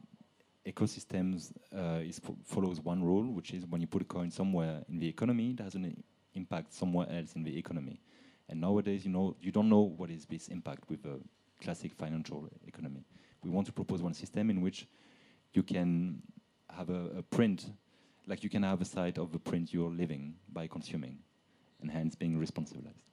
[0.66, 4.98] ecosystems uh, is follows one rule, which is when you put a coin somewhere in
[4.98, 6.02] the economy, it has an
[6.34, 8.00] impact somewhere else in the economy.
[8.48, 11.18] And nowadays, you know, you don't know what is this impact with a
[11.62, 13.04] classic financial economy.
[13.44, 14.86] We want to propose one system in which
[15.54, 16.22] you can
[16.68, 17.70] have a, a, print,
[18.26, 21.18] like you can have a site of the print you're living by consuming,
[21.80, 23.06] and hence being responsibilized.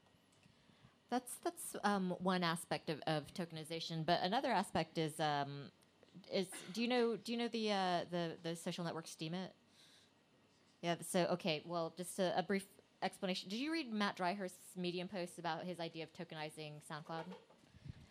[1.10, 5.72] That's that's um, one aspect of, of, tokenization, but another aspect is um,
[6.32, 9.50] is do you know do you know the uh, the the social network Steemit?
[10.82, 10.96] Yeah.
[11.02, 12.68] So okay, well, just a, a brief
[13.02, 13.50] explanation.
[13.50, 17.26] Did you read Matt Dryhurst's Medium post about his idea of tokenizing SoundCloud?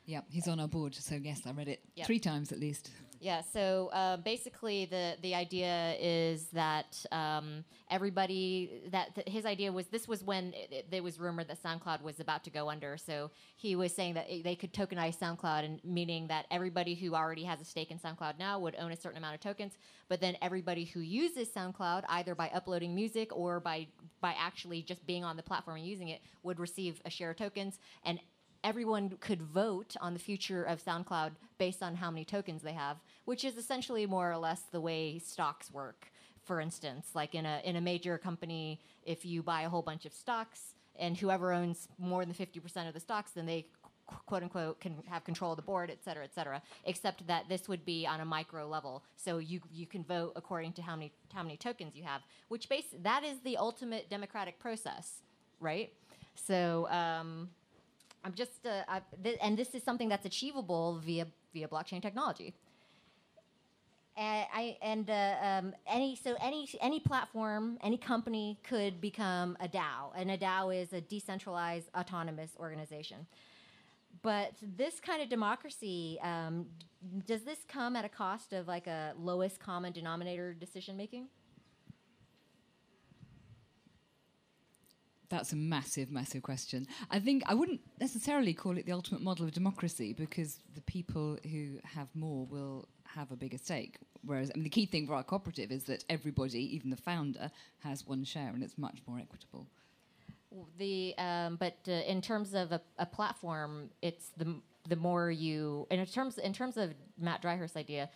[0.08, 2.06] Yeah, he's on our board, so yes, I read it yep.
[2.06, 2.90] three times at least.
[3.20, 3.42] Yeah.
[3.42, 9.88] So uh, basically, the the idea is that um, everybody that th- his idea was
[9.88, 12.96] this was when it, it, there was rumored that SoundCloud was about to go under.
[12.96, 17.44] So he was saying that they could tokenize SoundCloud, and meaning that everybody who already
[17.44, 19.74] has a stake in SoundCloud now would own a certain amount of tokens.
[20.08, 23.88] But then everybody who uses SoundCloud, either by uploading music or by
[24.22, 27.36] by actually just being on the platform and using it, would receive a share of
[27.36, 28.18] tokens and
[28.68, 32.98] everyone could vote on the future of SoundCloud based on how many tokens they have,
[33.24, 36.12] which is essentially more or less the way stocks work.
[36.44, 40.04] For instance, like in a in a major company, if you buy a whole bunch
[40.04, 43.66] of stocks and whoever owns more than 50% of the stocks, then they
[44.26, 46.60] quote unquote can have control of the board, et cetera, et cetera.
[46.84, 50.72] Except that this would be on a micro level, so you you can vote according
[50.74, 54.58] to how many how many tokens you have, which base that is the ultimate democratic
[54.58, 55.22] process,
[55.58, 55.90] right?
[56.34, 57.50] So um,
[58.28, 62.52] I'm just, uh, th- and this is something that's achievable via via blockchain technology.
[64.18, 69.68] And, I, and uh, um, any so any any platform, any company could become a
[69.68, 73.26] DAO, and a DAO is a decentralized autonomous organization.
[74.20, 76.66] But this kind of democracy, um,
[77.26, 81.28] does this come at a cost of like a lowest common denominator decision making?
[85.30, 86.86] That's a massive, massive question.
[87.10, 91.38] I think I wouldn't necessarily call it the ultimate model of democracy because the people
[91.50, 93.98] who have more will have a bigger stake.
[94.24, 97.50] Whereas, I mean, the key thing for our cooperative is that everybody, even the founder,
[97.80, 99.66] has one share, and it's much more equitable.
[100.78, 104.56] The um, but uh, in terms of a, a, platform, it's the
[104.88, 108.08] the more you in terms in terms of Matt Dryhurst's idea,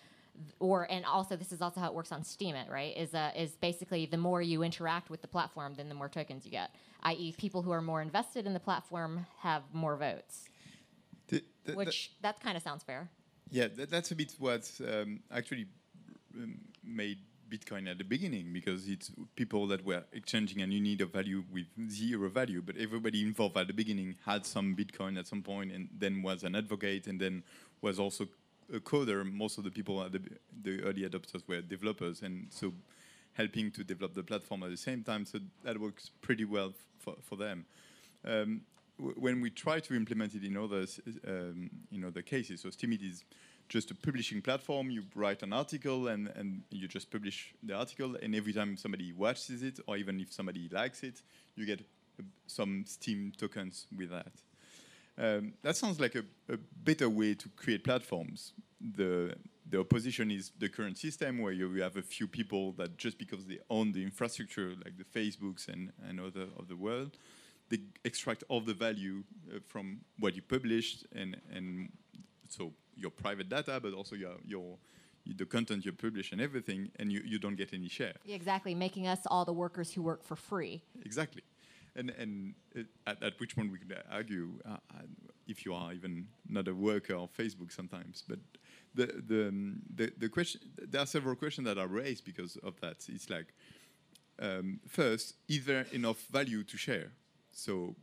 [0.59, 2.97] or and also this is also how it works on Steemit, right?
[2.97, 6.45] Is uh, is basically the more you interact with the platform, then the more tokens
[6.45, 6.75] you get.
[7.03, 10.49] I.e., people who are more invested in the platform have more votes.
[11.29, 13.09] The, the, which the, that kind of sounds fair.
[13.51, 15.67] Yeah, that's a bit what um, actually
[16.35, 17.19] um, made
[17.53, 21.45] Bitcoin at the beginning because it's people that were exchanging and you need a value
[21.53, 25.71] with zero value, but everybody involved at the beginning had some Bitcoin at some point
[25.71, 27.43] and then was an advocate and then
[27.83, 28.27] was also
[28.75, 30.21] a coder, most of the people, the,
[30.63, 32.73] the early adopters were developers, and so
[33.35, 35.25] helping to develop the platform at the same time.
[35.25, 37.65] So that works pretty well for, for them.
[38.25, 38.63] Um,
[38.99, 40.87] when we try to implement it in other
[41.27, 43.25] um, in other cases, so Steemit is
[43.69, 44.91] just a publishing platform.
[44.91, 49.13] You write an article and, and you just publish the article, and every time somebody
[49.13, 51.23] watches it, or even if somebody likes it,
[51.57, 54.33] you get uh, some Steem tokens with that.
[55.19, 58.55] Um, that sounds like a, a, better way to create platforms.
[58.81, 59.35] The,
[59.69, 63.45] the opposition is the current system where you have a few people that just because
[63.47, 67.19] they own the infrastructure, like the Facebooks and, and other of the world,
[67.69, 69.23] they extract all the value
[69.55, 71.91] uh, from what you published and, and
[72.49, 74.79] so your private data, but also your, your
[75.27, 78.15] the content you publish and everything, and you, you don't get any share.
[78.29, 80.83] Exactly, making us all the workers who work for free.
[81.05, 81.43] Exactly.
[81.97, 82.55] And and
[83.07, 84.77] at, at which point we could argue uh,
[85.47, 88.25] if you are even not a worker of Facebook sometimes.
[88.29, 88.39] But
[88.95, 92.81] the the um, the, the question there are several questions that are raised because of
[92.81, 93.07] that.
[93.09, 93.55] It's like
[94.39, 97.13] um, first, is there enough value to share?
[97.53, 97.95] So,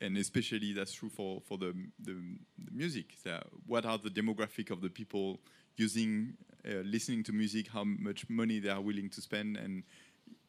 [0.00, 2.16] and especially that's true for for the the,
[2.58, 3.14] the music.
[3.22, 5.40] So what are the demographic of the people
[5.76, 6.34] using
[6.66, 7.68] uh, listening to music?
[7.68, 9.84] How much money they are willing to spend and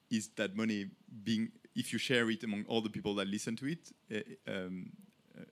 [0.09, 0.87] is that money
[1.23, 4.91] being if you share it among all the people that listen to it uh, um,
[5.39, 5.43] uh,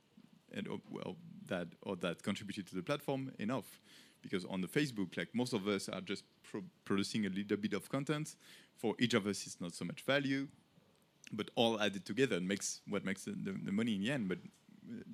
[0.58, 1.16] and uh, well
[1.48, 3.80] that or that contributed to the platform enough.
[4.22, 7.74] Because on the facebook like most of us are just pro producing a little bit
[7.74, 8.36] of content.
[8.76, 10.48] For each of us it's not so much value
[11.32, 14.28] but all added together makes what makes the, the, the money in the end.
[14.28, 14.40] But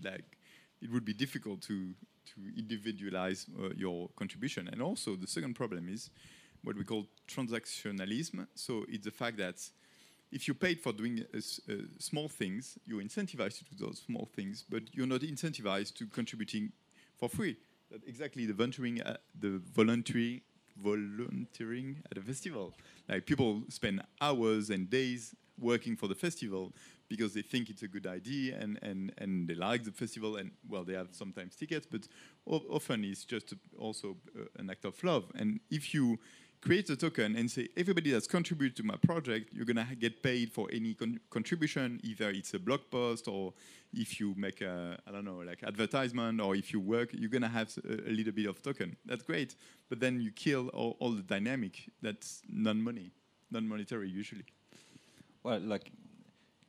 [0.04, 0.38] like
[0.82, 1.94] it would be difficult to
[2.26, 4.70] to individualize uh, your contribution.
[4.72, 6.10] And also the second problem is
[6.64, 8.48] what we call transactionalism.
[8.56, 9.58] So it's the fact that
[10.34, 14.28] if you paid for doing uh, uh, small things, you're incentivized to do those small
[14.36, 16.72] things, but you're not incentivized to contributing
[17.16, 17.56] for free.
[18.08, 20.42] Exactly the volunteering, uh, the voluntary
[20.84, 22.74] volunteering at a festival.
[23.08, 26.74] Like people spend hours and days working for the festival
[27.08, 30.50] because they think it's a good idea and, and, and they like the festival and
[30.68, 32.08] well they have sometimes tickets but
[32.48, 36.18] often it's just also uh, an act of love and if you
[36.64, 40.50] create a token and say everybody that's contributed to my project, you're gonna get paid
[40.52, 43.54] for any con contribution, either it's a blog post or
[43.94, 47.50] if you make a I don't know like advertisement or if you work, you're gonna
[47.50, 48.96] have a, a little bit of token.
[49.06, 49.56] That's great,
[49.90, 53.12] but then you kill all, all the dynamic that's non-money,
[53.52, 54.46] non-monetary usually.
[55.44, 55.92] Well, like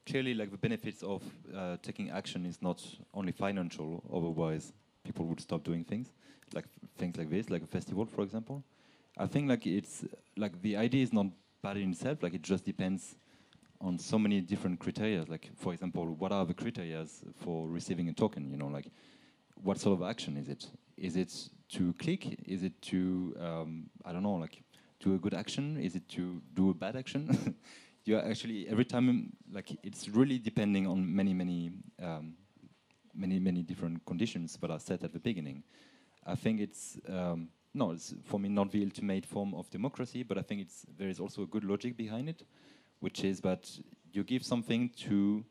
[0.07, 1.23] clearly, like the benefits of
[1.57, 2.85] uh, taking action is not
[3.15, 4.03] only financial.
[4.13, 4.73] Otherwise,
[5.05, 6.11] people would stop doing things
[6.53, 6.67] like
[6.99, 8.63] things like this, like a festival, for example.
[9.17, 10.05] I think like it's
[10.37, 11.27] like the idea is not
[11.63, 12.23] bad in itself.
[12.23, 13.17] Like it just depends
[13.81, 15.25] on so many different criteria.
[15.29, 17.07] Like for example, what are the criteria
[17.43, 18.51] for receiving a token?
[18.51, 18.91] You know, like
[19.63, 20.67] what sort of action is it?
[20.97, 21.33] Is it
[21.71, 22.41] to click?
[22.47, 24.63] Is it to um, I don't know, like
[25.01, 25.79] do a good action?
[25.79, 27.57] Is it to do a bad action?
[28.05, 31.71] you are actually every time like it's really depending on many many
[32.03, 32.35] um,
[33.15, 35.63] many many different conditions that are set at the beginning.
[36.27, 40.39] I think it's um, no, it's for me not the ultimate form of democracy, but
[40.39, 42.45] I think it's there is also a good logic behind it,
[43.01, 43.69] which is that
[44.13, 45.45] you give something to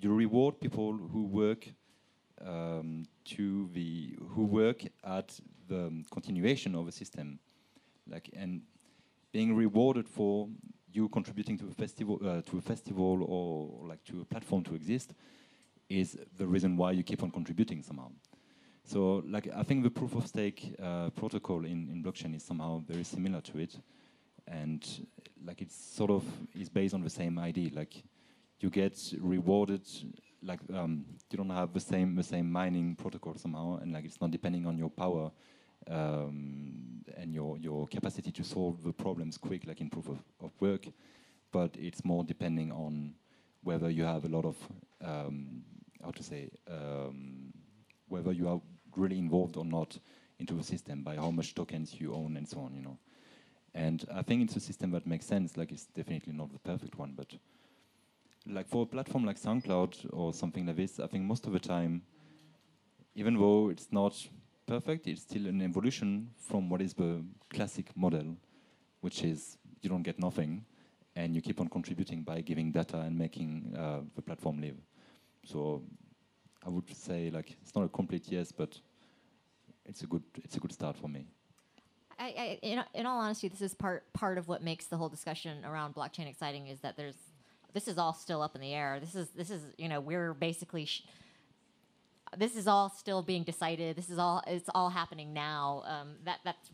[0.00, 1.68] you reward people who work
[2.40, 5.38] um, to the who work at
[5.68, 7.40] the continuation of a system,
[8.08, 8.62] like and
[9.32, 10.48] being rewarded for
[10.92, 14.74] you contributing to a festival uh, to a festival or like to a platform to
[14.74, 15.14] exist
[15.88, 18.10] is the reason why you keep on contributing somehow.
[18.90, 22.82] So, like, I think the proof of stake uh, protocol in, in blockchain is somehow
[22.88, 23.78] very similar to it,
[24.48, 24.84] and
[25.44, 26.24] like it's sort of
[26.56, 27.70] is based on the same idea.
[27.72, 28.02] Like,
[28.58, 29.86] you get rewarded,
[30.42, 34.20] like um, you don't have the same the same mining protocol somehow, and like it's
[34.20, 35.30] not depending on your power
[35.88, 40.50] um, and your your capacity to solve the problems quick, like in proof of, of
[40.58, 40.84] work,
[41.52, 43.14] but it's more depending on
[43.62, 44.56] whether you have a lot of
[45.04, 45.62] um,
[46.02, 47.52] how to say um,
[48.08, 48.60] whether you are
[48.96, 49.98] really involved or not
[50.38, 52.98] into the system by how much tokens you own and so on, you know.
[53.74, 55.56] And I think it's a system that makes sense.
[55.56, 57.34] Like it's definitely not the perfect one, but
[58.46, 61.60] like for a platform like SoundCloud or something like this, I think most of the
[61.60, 62.02] time,
[63.14, 64.16] even though it's not
[64.66, 68.36] perfect, it's still an evolution from what is the classic model,
[69.00, 70.64] which is you don't get nothing,
[71.16, 74.76] and you keep on contributing by giving data and making uh, the platform live.
[75.44, 75.82] So
[76.64, 78.78] I would say like it's not a complete yes, but
[79.86, 81.26] it's a good it's a good start for me.
[82.18, 85.08] I, I, in, in all honesty, this is part part of what makes the whole
[85.08, 86.66] discussion around blockchain exciting.
[86.66, 87.16] Is that there's
[87.72, 89.00] this is all still up in the air.
[89.00, 90.88] This is this is you know we're basically
[92.36, 93.96] this is all still being decided.
[93.96, 95.82] This is all it's all happening now.
[95.86, 96.70] Um, that that's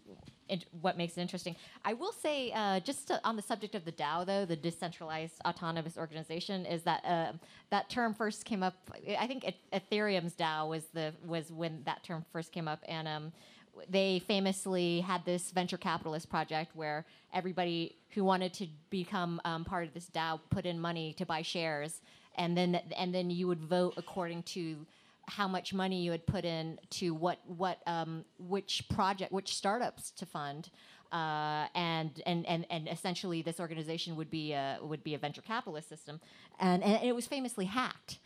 [0.81, 1.57] what makes it interesting.
[1.85, 5.41] I will say, uh, just to, on the subject of the DAO, though, the decentralized
[5.47, 7.33] autonomous organization, is that uh,
[7.71, 8.75] that term first came up.
[9.19, 13.33] I think Ethereum's DAO was the was when that term first came up, and um,
[13.89, 19.87] they famously had this venture capitalist project where everybody who wanted to become um, part
[19.87, 22.03] of this DAO put in money to buy shares,
[22.37, 24.87] and then and then you would vote according to
[25.29, 30.11] how much money you had put in to what what um, which project which startups
[30.13, 30.71] to fund
[31.13, 35.43] uh, and, and and and essentially this organization would be a, would be a venture
[35.43, 36.21] capitalist system.
[36.59, 38.19] And, and it was famously hacked.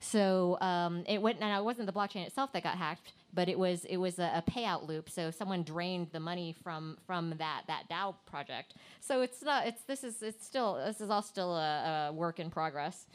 [0.00, 3.58] So um, it went and it wasn't the blockchain itself that got hacked but it
[3.58, 5.10] was it was a, a, payout loop.
[5.10, 8.74] So someone drained the money from from that that DAO project.
[9.00, 12.40] So it's not it's this is it's still this is all still a, a work
[12.40, 13.06] in progress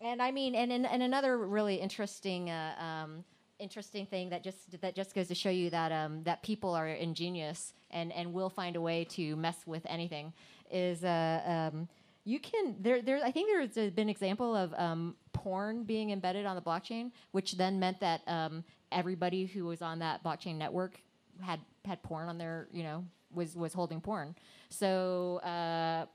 [0.00, 3.24] And I mean, and, and, and another really interesting, uh, um,
[3.58, 6.88] interesting thing that just that just goes to show you that um, that people are
[6.88, 10.32] ingenious and and will find a way to mess with anything
[10.70, 11.88] is uh, um,
[12.24, 16.56] you can there there I think there's been example of um, porn being embedded on
[16.56, 21.00] the blockchain, which then meant that um, everybody who was on that blockchain network
[21.40, 24.34] had had porn on their you know was was holding porn.
[24.70, 25.36] So.
[25.38, 26.06] Uh,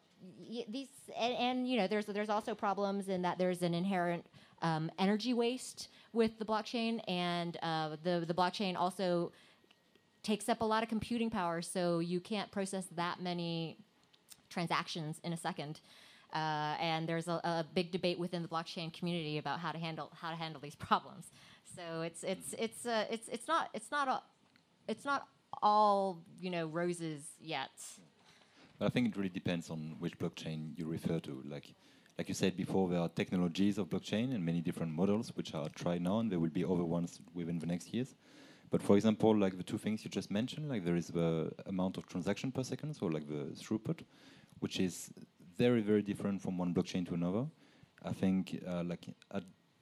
[0.67, 4.26] these and, and you know there's there's also problems in that there's an inherent
[4.61, 9.32] um, energy waste with the blockchain and uh, the the blockchain also
[10.24, 13.78] takes up a lot of computing power so you can't process that many
[14.49, 15.80] transactions in a second.
[16.34, 20.11] Uh, and there's a, a big debate within the blockchain community about how to handle
[20.13, 21.32] how to handle these problems.
[21.76, 24.22] So it's it's it's uh, it's it's not it's not a,
[24.88, 25.28] it's not
[25.63, 27.72] all you know roses yet
[28.82, 31.44] I think it really depends on which blockchain you refer to.
[31.46, 31.74] Like,
[32.18, 35.68] like you said before, there are technologies of blockchain and many different models which are
[35.70, 38.16] tried now, and there will be other ones within the next years.
[38.72, 41.98] But for example, like the two things you just mentioned, like there is the amount
[41.98, 44.02] of transaction per second, so like the throughput,
[44.60, 45.12] which is
[45.58, 47.46] very, very different from one blockchain to another.
[48.04, 49.42] I think uh, like I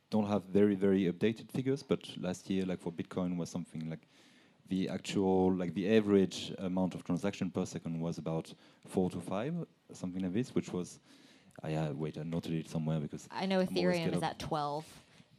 [0.09, 4.07] don't have very, very updated figures, but last year, like for Bitcoin, was something like
[4.69, 8.53] the actual like the average amount of transaction per second was about
[8.87, 9.53] four to five,
[9.93, 10.99] something like this, which was.
[11.63, 14.85] I uh, wait, I noted it somewhere because i know I'm ethereum is at 12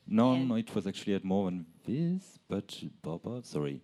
[0.08, 3.82] no, no, it was actually at more than this, but Baba, sorry.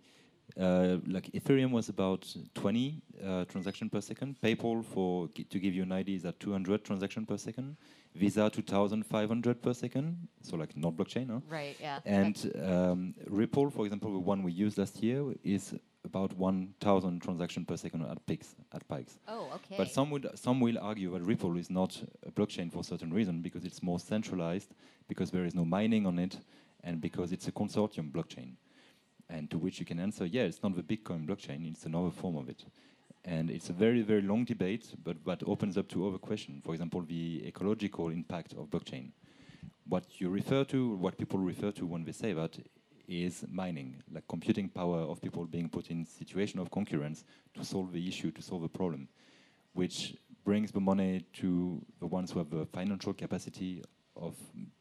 [0.59, 4.37] Uh, like Ethereum was about 20 uh, transaction per second.
[4.41, 7.75] PayPal, for to give you an idea, is at 200 transaction per second.
[8.13, 10.27] Visa 2,500 per second.
[10.41, 11.39] So like not blockchain, huh?
[11.49, 15.73] right yeah And um, Ripple, for example, the one we used last year, is
[16.05, 19.17] about 1,000 transaction per second at peaks, at pikes.
[19.27, 22.83] oh okay But some would some will argue that Ripple is not a blockchain for
[22.83, 24.69] certain reason because it's more centralized,
[25.09, 26.37] because there is no mining on it,
[26.83, 28.55] and because it's a consortium blockchain.
[29.29, 32.37] And to which you can answer, yeah, it's not the Bitcoin blockchain; it's another form
[32.37, 32.63] of it.
[33.23, 36.63] And it's a very very long debate, but that opens up to other questions.
[36.63, 39.11] For example, the ecological impact of blockchain.
[39.87, 42.57] What you refer to, what people refer to when they say that,
[43.07, 47.23] is mining, like computing power of people being put in situation of concurrence
[47.55, 49.07] to solve the issue, to solve the problem
[49.75, 50.15] which
[50.45, 53.83] brings the money to the ones who have the financial capacity
[54.15, 54.35] of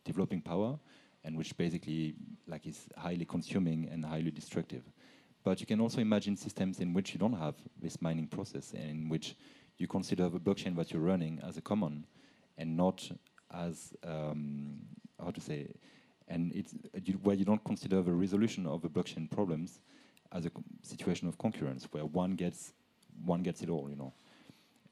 [0.04, 0.78] developing power
[1.24, 2.14] and which basically
[2.46, 4.82] like is highly consuming and highly destructive
[5.44, 8.90] but you can also imagine systems in which you don't have this mining process and
[8.90, 9.36] in which
[9.76, 12.06] you consider the blockchain that you're running as a common
[12.58, 13.10] and not
[13.52, 14.78] as um,
[15.22, 15.68] how to say
[16.28, 19.80] and it's you, where you don't consider the resolution of the blockchain problems
[20.32, 20.50] as a
[20.82, 22.72] situation of concurrence where one gets
[23.24, 24.12] one gets it all you know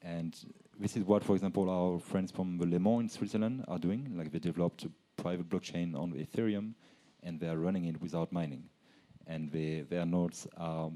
[0.04, 0.36] and
[0.78, 4.12] this is what, for example, our friends from the Léman in Switzerland are doing.
[4.16, 4.86] Like they developed
[5.16, 6.74] private blockchain on Ethereum,
[7.22, 8.64] and they are running it without mining.
[9.26, 10.90] And they, their nodes are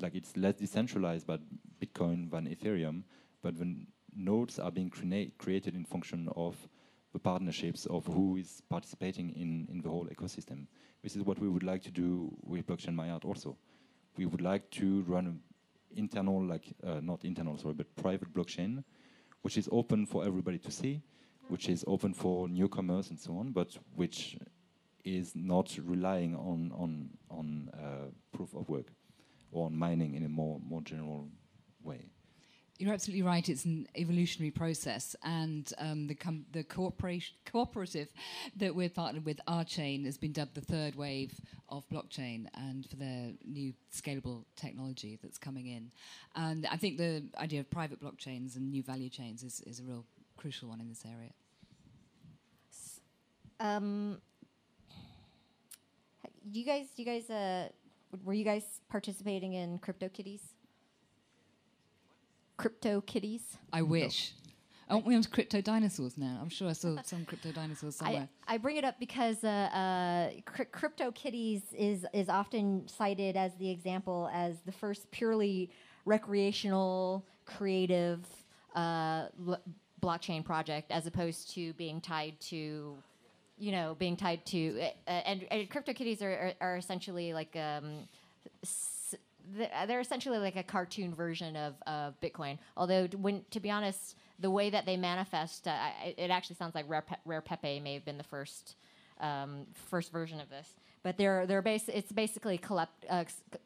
[0.00, 1.40] like it's less decentralized but
[1.80, 3.02] Bitcoin than Ethereum,
[3.42, 3.74] but the
[4.14, 6.56] nodes are being crea- created in function of
[7.12, 10.66] the partnerships of who is participating in, in the whole ecosystem.
[11.02, 13.56] This is what we would like to do with blockchain My Art also.
[14.16, 15.40] We would like to run
[15.96, 18.84] internal, like uh, not internal, sorry, but private blockchain,
[19.42, 21.02] which is open for everybody to see,
[21.50, 24.38] which is open for newcomers and so on, but which
[25.04, 28.86] is not relying on on on uh, proof of work
[29.50, 31.28] or on mining in a more more general
[31.82, 32.10] way.
[32.78, 33.46] You're absolutely right.
[33.46, 38.08] It's an evolutionary process, and um, the com- the cooperation cooperative
[38.56, 42.96] that we're partnered with, Holochain, has been dubbed the third wave of blockchain, and for
[42.96, 45.90] their new scalable technology that's coming in.
[46.34, 49.82] And I think the idea of private blockchains and new value chains is, is a
[49.82, 50.06] real
[50.40, 51.30] crucial one in this area.
[53.60, 54.18] Um,
[56.50, 57.68] you guys, you guys, uh,
[58.24, 60.40] were you guys participating in CryptoKitties?
[62.58, 63.42] CryptoKitties.
[63.72, 64.32] I wish.
[64.88, 66.38] Aren't we on crypto dinosaurs now?
[66.40, 68.28] I'm sure I saw some crypto dinosaurs somewhere.
[68.48, 73.54] I, I bring it up because uh, uh, cr- CryptoKitties is is often cited as
[73.56, 75.70] the example as the first purely
[76.06, 78.24] recreational, creative
[78.74, 79.60] uh, l-
[80.00, 82.96] blockchain project, as opposed to being tied to,
[83.58, 84.80] you know, being tied to.
[85.06, 87.56] Uh, and, and CryptoKitties are, are, are essentially like.
[87.56, 88.08] Um,
[89.88, 92.58] they're essentially like a cartoon version of, of Bitcoin.
[92.76, 95.76] Although, when to be honest, the way that they manifest, uh,
[96.16, 98.76] it actually sounds like Rare, Pe- Rare Pepe may have been the first
[99.20, 100.74] um, first version of this.
[101.02, 101.88] But they're they're base.
[101.88, 103.24] It's basically collect, uh,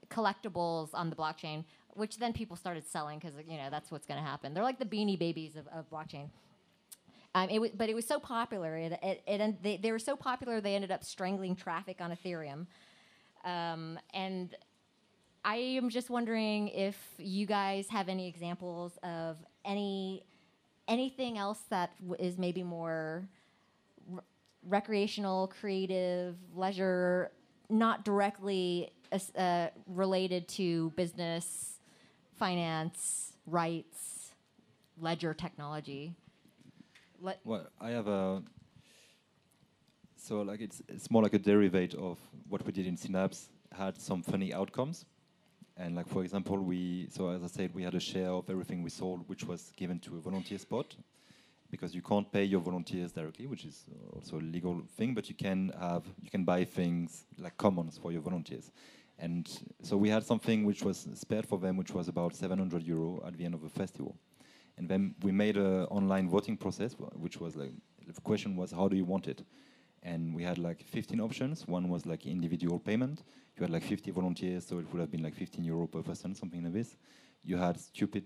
[0.09, 1.65] collectibles on the blockchain,
[1.95, 4.55] which then people started selling because you know that's what's going to happen.
[4.55, 6.29] They're like the Beanie Babies of, of blockchain.
[7.35, 8.77] Um, it w- but it was so popular.
[8.77, 12.67] It, it, it they, they were so popular they ended up strangling traffic on Ethereum.
[13.45, 14.55] Um, and
[15.45, 20.25] I am just wondering if you guys have any examples of any
[20.87, 23.27] anything else that is maybe more
[24.13, 24.23] r-
[24.69, 27.31] recreational, creative, leisure,
[27.69, 28.93] not directly
[29.37, 31.74] uh, related to business,
[32.37, 34.33] finance, rights,
[35.01, 36.15] ledger technology.
[37.21, 38.43] Let, Well, I have a.
[40.17, 43.49] So like it's it's more like a derivative of what we did in Synapse.
[43.73, 45.05] Had some funny outcomes,
[45.77, 48.83] and like for example, we so as I said, we had a share of everything
[48.83, 50.95] we sold, which was given to a volunteer spot,
[51.71, 55.13] because you can't pay your volunteers directly, which is also a legal thing.
[55.13, 58.71] But you can have you can buy things like commons for your volunteers,
[59.19, 59.49] and
[59.83, 63.37] so we had something which was spared for them, which was about 700 euro at
[63.37, 64.17] the end of the festival.
[64.77, 67.73] And then we made an online voting process which was like
[68.07, 69.45] the question was how do you want it?
[70.03, 71.67] And we had like 15 options.
[71.67, 73.23] One was like individual payment.
[73.57, 76.35] You had like 50 volunteers so it would have been like 15 euro per person
[76.35, 76.97] something like this.
[77.45, 78.25] You had stupid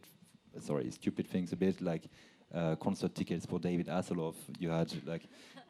[0.61, 2.09] sorry stupid things a bit like
[2.55, 4.35] uh, concert tickets for david Hasselhoff.
[4.59, 5.23] you had like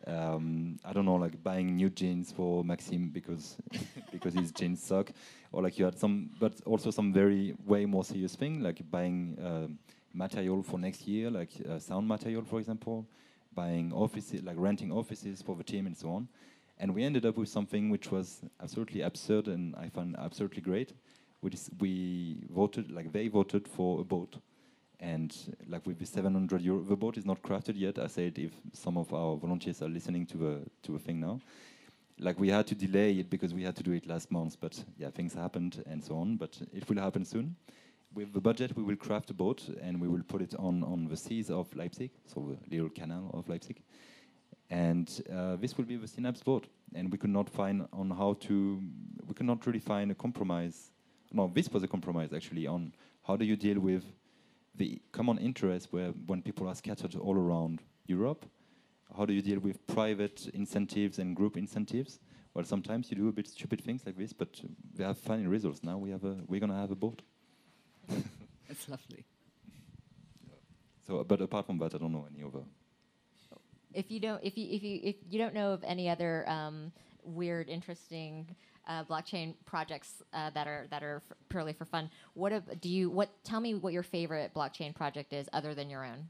[0.07, 3.57] um, i don't know like buying new jeans for maxime because
[4.13, 5.11] because his jeans suck
[5.53, 9.37] or like you had some but also some very way more serious thing like buying
[9.45, 9.79] um,
[10.19, 13.07] material for next year, like uh, sound material, for example,
[13.55, 16.29] buying offices, like renting offices for the team and so on.
[16.79, 20.93] And we ended up with something which was absolutely absurd and I found absolutely great.
[21.41, 24.39] Which we voted, like they voted for a boat.
[25.01, 25.35] And
[25.69, 27.99] like with the 700 euro, the boat is not crafted yet.
[27.99, 31.41] I said if some of our volunteers are listening to the to the thing now,
[32.19, 34.57] like we had to delay it because we had to do it last month.
[34.61, 36.37] But yeah, things happened and so on.
[36.37, 37.57] But it will happen soon
[38.15, 41.07] with the budget, we will craft a boat and we will put it on, on
[41.09, 43.83] the seas of Leipzig, so the little canal of Leipzig.
[44.71, 46.67] And uh, this will be the Synapse boat.
[46.95, 48.83] And we could not find on how to,
[49.27, 50.91] we could not really find a compromise.
[51.33, 52.93] No, this was a compromise actually on
[53.23, 54.05] how do you deal with
[54.79, 58.47] the common interest where when people are scattered all around Europe,
[59.17, 62.21] how do you deal with private incentives and group incentives?
[62.55, 64.61] Well, sometimes you do a bit stupid things like this, but
[64.97, 65.83] we have funny results.
[65.83, 67.23] Now we have a, we're gonna have a boat.
[68.71, 69.25] It's lovely.
[71.07, 72.65] So, but apart from that, I don't know any other.
[73.95, 76.93] if you don't, if you if you if you don't know of any other um,
[77.25, 78.47] weird, interesting
[78.89, 83.31] uh, blockchain projects uh, that are that are purely for fun, what do you what?
[83.45, 86.29] Tell me what your favorite blockchain project is, other than your own.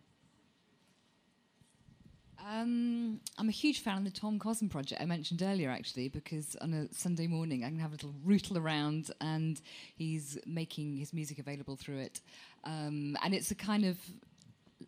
[2.46, 6.56] Um, I'm a huge fan of the Tom Cosm project I mentioned earlier, actually, because
[6.60, 9.60] on a Sunday morning I can have a little rootle around and
[9.96, 12.20] he's making his music available through it.
[12.64, 13.98] Um, and it's a kind of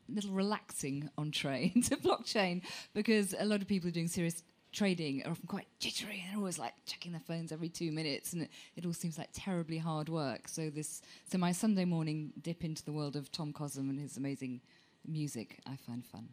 [0.08, 2.62] little relaxing entree into blockchain
[2.94, 4.42] because a lot of people are doing serious
[4.72, 8.32] trading are often quite jittery and they're always like checking their phones every two minutes
[8.32, 10.48] and it, it all seems like terribly hard work.
[10.48, 14.16] So this, so my Sunday morning dip into the world of Tom Cosm and his
[14.16, 14.60] amazing
[15.06, 16.28] music I find fun.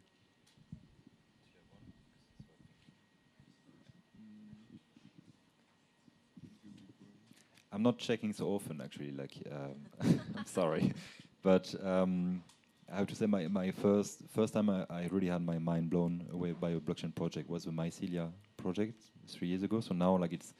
[7.70, 9.12] I'm not checking so often, actually.
[9.12, 10.94] Like, um, I'm sorry,
[11.42, 12.42] but um,
[12.90, 15.90] I have to say, my, my first first time I, I really had my mind
[15.90, 19.80] blown away by a blockchain project was the Mycelia project three years ago.
[19.80, 20.54] So now, like, it's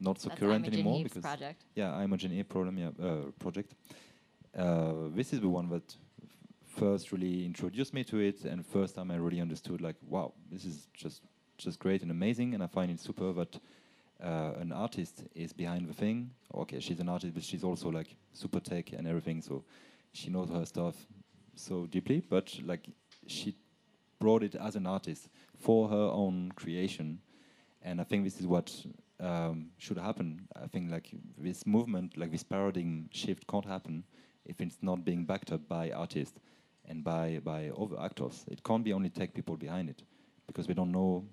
[0.00, 1.64] not so That's current Imogen anymore because project.
[1.74, 3.74] yeah, Imogen A problem, yeah, uh, project.
[4.56, 5.94] Uh, this is the one that
[6.66, 10.64] first really introduced me to it, and first time I really understood, like, wow, this
[10.64, 11.22] is just
[11.58, 13.58] just great and amazing, and I find it super that
[14.22, 16.30] uh, an artist is behind the thing.
[16.54, 19.64] Okay, she's an artist, but she's also like super tech and everything, so
[20.12, 20.94] she knows her stuff
[21.56, 22.22] so deeply.
[22.28, 22.88] But like,
[23.26, 23.56] she
[24.18, 25.28] brought it as an artist
[25.58, 27.20] for her own creation,
[27.82, 28.72] and I think this is what
[29.20, 30.48] um, should happen.
[30.54, 34.04] I think like this movement, like this paradigm shift, can't happen
[34.44, 36.38] if it's not being backed up by artists
[36.84, 38.44] and by by other actors.
[38.48, 40.02] It can't be only tech people behind it
[40.46, 41.24] because we don't know.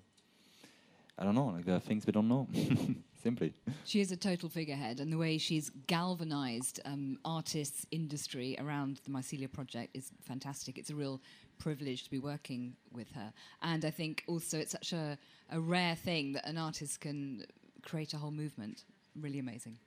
[1.18, 1.46] I don't know.
[1.46, 2.48] Like there are things we don't know.
[3.22, 3.54] Simply.
[3.84, 9.10] She is a total figurehead, and the way she's galvanized um, artists, industry around the
[9.10, 10.76] Mycelia project is fantastic.
[10.76, 11.22] It's a real
[11.58, 13.32] privilege to be working with her.
[13.62, 15.16] And I think also it's such a,
[15.50, 17.44] a rare thing that an artist can
[17.82, 18.84] create a whole movement.
[19.18, 19.78] Really amazing.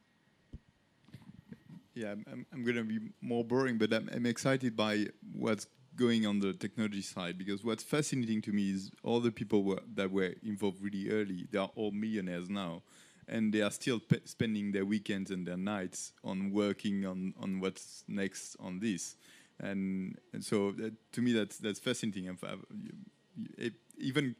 [1.93, 5.67] Yeah, I'm, I'm, I'm going to be more boring, but I'm, I'm excited by what's
[5.97, 9.81] going on the technology side because what's fascinating to me is all the people were,
[9.95, 11.47] that were involved really early.
[11.51, 12.83] They are all millionaires now,
[13.27, 17.59] and they are still pe- spending their weekends and their nights on working on, on
[17.59, 19.17] what's next on this.
[19.59, 22.29] And, and so that, to me, that's that's fascinating.
[22.29, 22.63] I've, I've,
[23.57, 24.35] it, even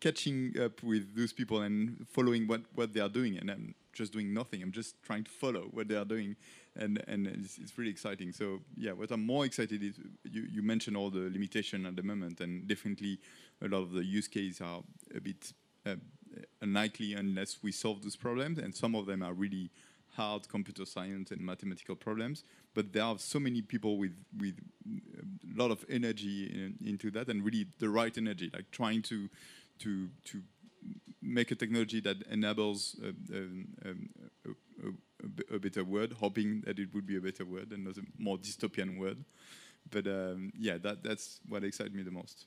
[0.00, 4.12] catching up with those people and following what, what they are doing and I'm just
[4.12, 4.62] doing nothing.
[4.62, 6.36] I'm just trying to follow what they are doing
[6.78, 8.32] and, and it's, it's really exciting.
[8.32, 12.02] So yeah, what I'm more excited is you, you mentioned all the limitation at the
[12.02, 13.18] moment and definitely
[13.62, 14.82] a lot of the use cases are
[15.14, 15.52] a bit
[15.86, 15.96] uh,
[16.62, 19.70] unlikely unless we solve those problems and some of them are really
[20.18, 22.42] hard computer science and mathematical problems,
[22.74, 24.56] but there are so many people with with
[24.86, 29.28] a lot of energy in, into that and really the right energy, like trying to
[29.78, 30.42] to to
[31.22, 34.08] make a technology that enables um, um, um,
[34.46, 34.90] a, a,
[35.52, 38.38] a, better world, hoping that it would be a better world and not a more
[38.38, 39.18] dystopian world.
[39.90, 42.46] But um, yeah, that, that's what excites me the most.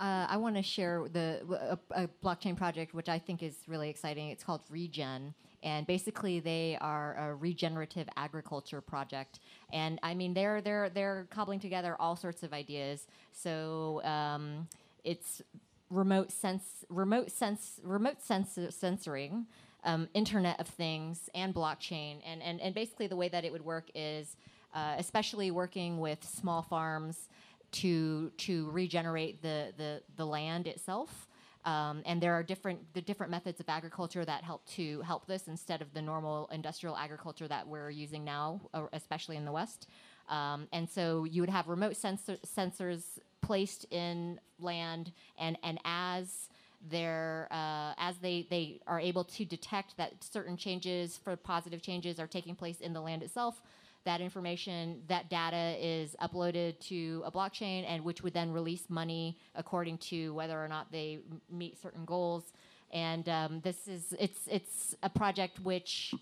[0.00, 3.90] Uh, I want to share the a, a, blockchain project which I think is really
[3.90, 4.30] exciting.
[4.30, 9.40] It's called Regen, and basically they are a regenerative agriculture project.
[9.72, 13.06] And I mean, they're they're they're cobbling together all sorts of ideas.
[13.32, 14.68] So um,
[15.04, 15.42] it's
[15.90, 19.46] remote sense, remote sense, remote sense censoring,
[19.84, 22.20] um, Internet of Things, and blockchain.
[22.26, 24.36] And, and, and basically, the way that it would work is,
[24.74, 27.28] uh, especially working with small farms,
[27.72, 31.28] to to regenerate the the, the land itself.
[31.64, 35.48] Um, and there are different the different methods of agriculture that help to help this
[35.48, 38.60] instead of the normal industrial agriculture that we're using now,
[38.92, 39.88] especially in the West.
[40.28, 46.48] Um, and so you would have remote sensor, sensors placed in land, and and as
[46.90, 52.20] they're uh, as they they are able to detect that certain changes for positive changes
[52.20, 53.62] are taking place in the land itself
[54.04, 59.38] that information that data is uploaded to a blockchain and which would then release money
[59.54, 61.18] according to whether or not they
[61.50, 62.52] meet certain goals.
[62.92, 66.14] And um, this is it's it's a project which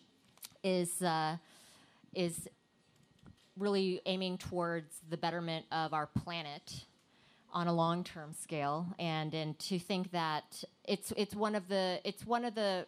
[0.63, 1.37] is uh,
[2.15, 2.49] is
[3.59, 6.85] really aiming towards the betterment of our planet
[7.53, 12.27] on a long-term scale, and and to think that it's it's one of the it's
[12.27, 12.87] one of the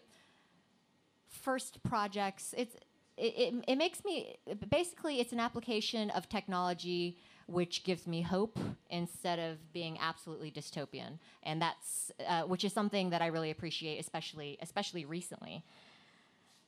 [1.29, 2.55] first projects.
[2.57, 2.75] It's
[3.17, 4.37] it, it, it makes me
[4.71, 8.59] basically it's an application of technology which gives me hope
[8.89, 13.99] instead of being absolutely dystopian, and that's uh, which is something that I really appreciate,
[13.99, 15.65] especially especially recently.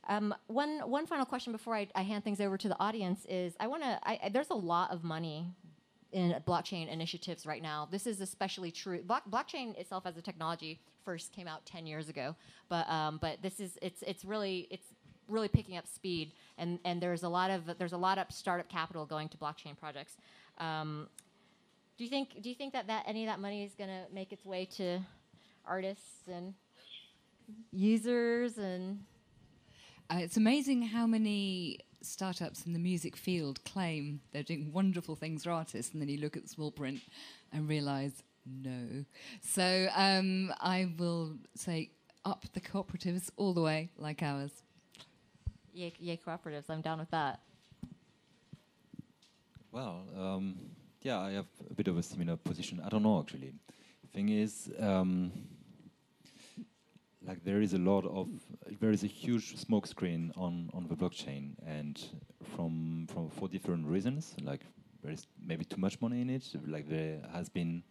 [0.09, 3.55] Um, one one final question before I, I, hand things over to the audience is
[3.59, 3.98] I want to.
[4.31, 5.48] There's a lot of money
[6.16, 7.86] in blockchain initiatives right now.
[7.90, 9.02] This is especially true.
[9.02, 12.34] Block, blockchain itself as a technology first came out 10 years ago,
[12.70, 14.86] but um, but this is it's it's really it's
[15.28, 18.66] really picking up speed, and and there's a lot of there's a lot of startup
[18.66, 20.16] capital going to blockchain projects.
[20.56, 21.06] Um,
[21.98, 24.06] do you think do you think that, that any of that money is going to
[24.10, 25.01] make its way to
[25.66, 26.55] artists and
[27.72, 29.01] users and
[30.09, 35.44] uh, it's amazing how many startups in the music field claim they're doing wonderful things
[35.44, 37.01] for artists, and then you look at the small print
[37.52, 39.05] and realize no.
[39.43, 41.90] So um, I will say
[42.24, 44.51] up the cooperatives all the way, like ours.
[45.73, 46.70] Yay, yay cooperatives!
[46.70, 47.40] I'm down with that.
[49.73, 50.56] Well, um,
[51.02, 52.81] yeah, I have a bit of a similar position.
[52.85, 53.52] I don't know actually.
[54.12, 54.70] Thing is.
[54.78, 55.32] Um,
[57.26, 58.28] like there is a lot of
[58.80, 62.02] there is a huge smokescreen on on the blockchain, and
[62.54, 64.34] from from for different reasons.
[64.42, 64.60] Like
[65.02, 66.44] there is maybe too much money in it.
[66.66, 67.82] Like there has been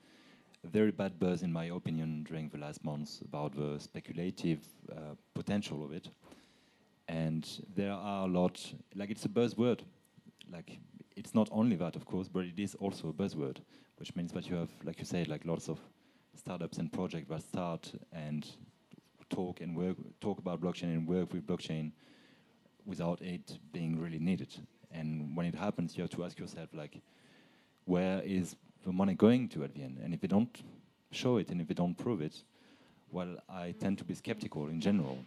[0.64, 4.60] a very bad buzz, in my opinion, during the last months about the speculative
[4.92, 6.10] uh, potential of it.
[7.08, 9.82] And there are a lot like it's a buzzword.
[10.52, 10.80] Like
[11.16, 13.58] it's not only that, of course, but it is also a buzzword,
[13.98, 15.80] which means that you have, like you say, like lots of
[16.36, 18.46] startups and projects that start and
[19.30, 21.92] talk and work, talk about blockchain and work with blockchain
[22.86, 24.54] without it being really needed.
[24.92, 27.02] And when it happens, you have to ask yourself, like,
[27.86, 30.00] where is the money going to at the end?
[30.04, 30.56] And if they don't
[31.12, 32.44] show it and if they don't prove it,
[33.12, 35.18] well, I tend to be skeptical in general.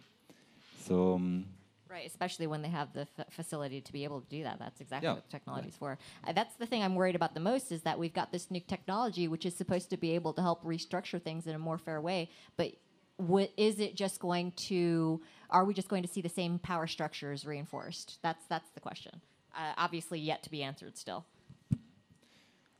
[0.85, 1.15] So.
[1.15, 1.45] Um,
[1.89, 4.59] Right, especially when they have the facility to be able to do that.
[4.59, 5.15] That's exactly yeah.
[5.15, 5.97] what the technology is for.
[6.23, 8.59] Uh, that's the thing I'm worried about the most is that we've got this new
[8.59, 11.99] technology which is supposed to be able to help restructure things in a more fair
[11.99, 12.73] way, but
[13.19, 16.87] what is it just going to are we just going to see the same power
[16.87, 18.19] structures reinforced?
[18.21, 19.21] That's that's the question.
[19.55, 21.25] Uh, obviously yet to be answered still.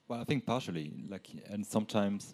[0.08, 2.34] Well i think partially like and sometimes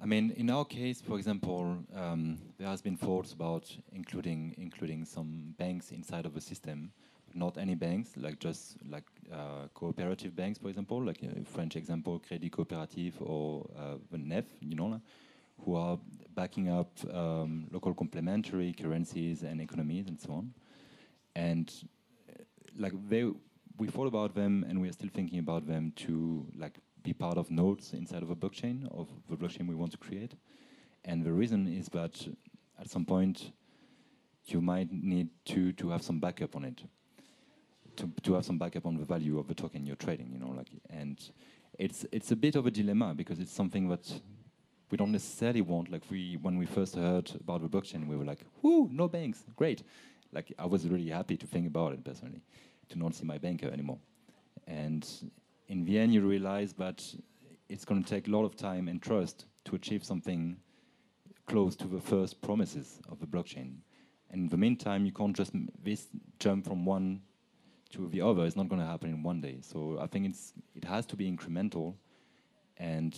[0.00, 5.04] i mean in our case for example um, there has been thoughts about including including
[5.04, 6.92] some banks inside of a system
[7.34, 12.20] not any banks like just like uh, cooperative banks for example like a french example
[12.20, 15.00] crédit coopératif or uh, the nef you know
[15.64, 15.98] who are
[16.34, 20.54] backing up um, local complementary currencies and economies and so on.
[21.36, 21.72] And
[22.28, 22.42] uh,
[22.78, 23.30] like they,
[23.78, 27.36] we thought about them, and we are still thinking about them to like be part
[27.36, 30.34] of nodes inside of a blockchain of the blockchain we want to create.
[31.04, 32.26] And the reason is that
[32.78, 33.52] at some point
[34.46, 36.82] you might need to to have some backup on it,
[37.96, 40.30] to to have some backup on the value of the token you're trading.
[40.32, 41.18] You know, like and
[41.78, 44.20] it's it's a bit of a dilemma because it's something that
[44.92, 45.90] we don't necessarily want.
[45.90, 49.42] Like we when we first heard about the blockchain, we were like, "Whoo, no banks,
[49.56, 49.82] great!"
[50.32, 52.42] Like I was really happy to think about it personally,
[52.90, 53.98] to not see my banker anymore.
[54.66, 55.08] And
[55.68, 57.02] in the end, you realize that
[57.70, 60.58] it's going to take a lot of time and trust to achieve something
[61.46, 63.78] close to the first promises of the blockchain.
[64.30, 65.52] And in the meantime, you can't just
[65.82, 66.08] this
[66.38, 67.22] jump from one
[67.90, 68.44] to the other.
[68.44, 69.58] It's not going to happen in one day.
[69.62, 71.94] So I think it's it has to be incremental,
[72.76, 73.16] and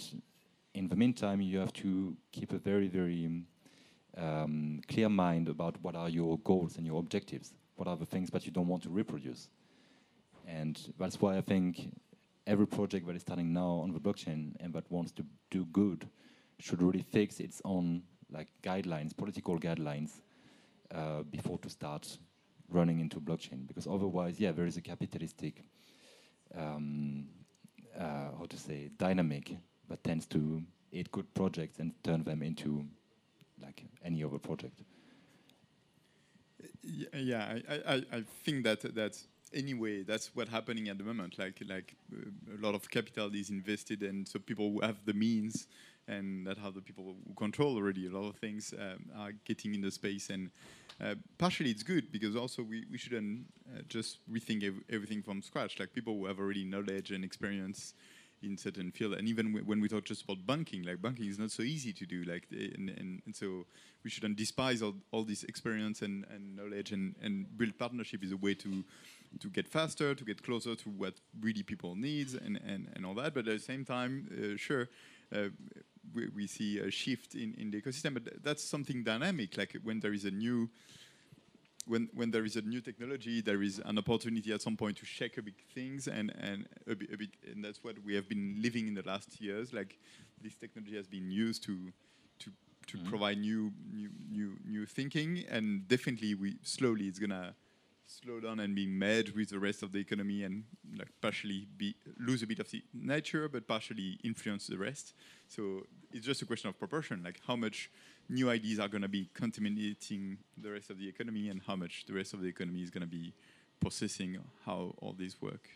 [0.74, 3.30] in the meantime, you have to keep a very very
[4.16, 7.54] um, clear mind about what are your goals and your objectives.
[7.76, 9.48] What are the things that you don't want to reproduce,
[10.46, 11.90] and that's why I think
[12.46, 16.06] every project that is starting now on the blockchain and that wants to do good
[16.58, 20.20] should really fix its own like guidelines, political guidelines,
[20.94, 22.18] uh, before to start
[22.68, 23.66] running into blockchain.
[23.66, 25.62] Because otherwise, yeah, there is a capitalistic,
[26.56, 27.26] um,
[27.98, 29.56] uh, how to say, dynamic
[29.88, 30.62] that tends to
[30.92, 32.84] eat good projects and turn them into
[33.62, 34.80] like any other project.
[36.82, 41.38] Yeah, I, I, I think that that's anyway that's what's happening at the moment.
[41.38, 45.66] Like like a lot of capital is invested, and so people who have the means
[46.06, 49.74] and that have the people who control already a lot of things um, are getting
[49.74, 50.50] in the space and.
[51.00, 53.44] Uh, partially it's good because also we, we shouldn't
[53.74, 57.94] uh, just rethink ev everything from scratch like people who have already knowledge and experience
[58.44, 61.50] in certain field and even when we talk just about banking like banking is not
[61.50, 63.64] so easy to do like and, and, and so
[64.02, 68.32] we shouldn't despise all, all this experience and, and knowledge and, and build partnership is
[68.32, 68.84] a way to
[69.40, 73.14] to get faster to get closer to what really people needs and, and, and all
[73.14, 74.88] that but at the same time uh, sure
[75.34, 75.48] uh,
[76.14, 79.56] we, we, see a shift in, in the ecosystem, but that's something dynamic.
[79.56, 80.68] Like when there is a new
[81.86, 85.06] when when there is a new technology, there is an opportunity at some point to
[85.06, 88.28] shake a big things, and and a bit, a bit, and that's what we have
[88.28, 89.72] been living in the last years.
[89.72, 89.98] Like
[90.40, 91.92] this technology has been used to
[92.40, 92.50] to
[92.86, 93.08] to mm-hmm.
[93.08, 97.54] provide new new new new thinking, and definitely we slowly it's gonna
[98.06, 100.64] slow down and be merged with the rest of the economy and
[100.98, 105.14] like partially be lose a bit of the nature, but partially influence the rest.
[105.48, 107.90] So it's just a question of proportion, like how much
[108.28, 112.04] new ideas are going to be contaminating the rest of the economy and how much
[112.06, 113.34] the rest of the economy is going to be
[113.80, 115.68] processing how all these work.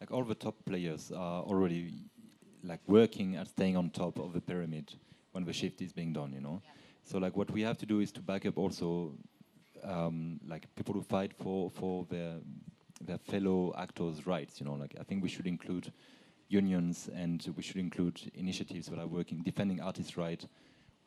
[0.00, 1.92] Like all the top players are already
[2.64, 4.94] like working at staying on top of the pyramid
[5.32, 6.62] when the shift is being done, you know.
[6.64, 6.70] Yeah.
[7.04, 9.12] So like what we have to do is to back up also
[9.84, 12.36] um, like people who fight for for their
[13.02, 14.60] their fellow actors' rights.
[14.60, 15.92] You know, like I think we should include
[16.48, 20.46] unions and we should include initiatives that are working defending artists' rights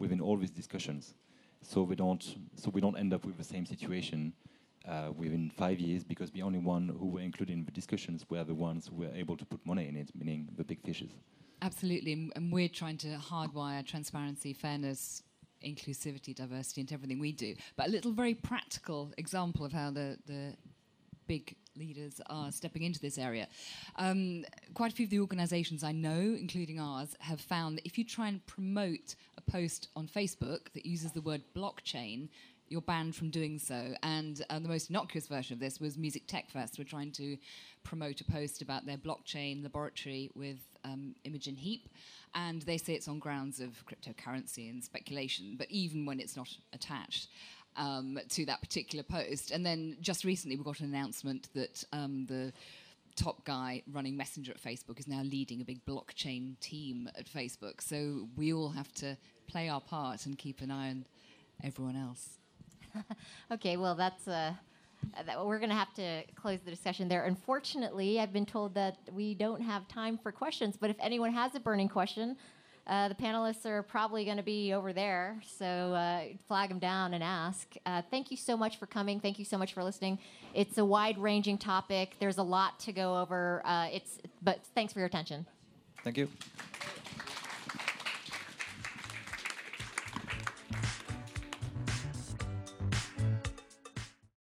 [0.03, 1.15] within all these discussions,
[1.61, 2.23] so we don't
[2.61, 4.33] so we don't end up with the same situation.
[4.85, 8.43] Uh, within five years, because the only one who were included in the discussions were
[8.43, 11.11] the ones who were able to put money in it, meaning the big fishes.
[11.61, 15.23] Absolutely, and we're trying to hardwire transparency, fairness,
[15.63, 17.55] inclusivity, diversity into everything we do.
[17.77, 20.55] But a little very practical example of how the, the
[21.27, 23.47] big leaders are stepping into this area.
[23.97, 27.97] Um, quite a few of the organizations I know, including ours, have found that if
[27.97, 32.29] you try and promote a post on Facebook that uses the word blockchain,
[32.69, 33.93] you're banned from doing so.
[34.03, 36.77] And uh, the most innocuous version of this was Music Tech Fest.
[36.77, 37.37] We're trying to
[37.83, 41.89] promote a post about their blockchain laboratory with um, Imogen Heap
[42.35, 46.49] and they say it's on grounds of cryptocurrency and speculation, but even when it's not
[46.73, 47.27] attached
[47.75, 49.51] um, to that particular post.
[49.51, 52.53] And then just recently, we got an announcement that um, the
[53.15, 57.81] top guy running Messenger at Facebook is now leading a big blockchain team at Facebook.
[57.81, 59.17] So we all have to
[59.47, 61.05] play our part and keep an eye on
[61.63, 62.37] everyone else.
[63.51, 64.27] okay, well, that's.
[64.27, 64.53] Uh
[65.25, 67.25] that we're going to have to close the discussion there.
[67.25, 71.55] Unfortunately, I've been told that we don't have time for questions, but if anyone has
[71.55, 72.37] a burning question,
[72.85, 77.13] uh, the panelists are probably going to be over there, so uh, flag them down
[77.13, 77.73] and ask.
[77.85, 79.19] Uh, thank you so much for coming.
[79.19, 80.19] Thank you so much for listening.
[80.53, 82.15] It's a wide-ranging topic.
[82.19, 83.61] There's a lot to go over.
[83.65, 85.45] Uh, it's, but thanks for your attention.
[86.03, 86.27] Thank you.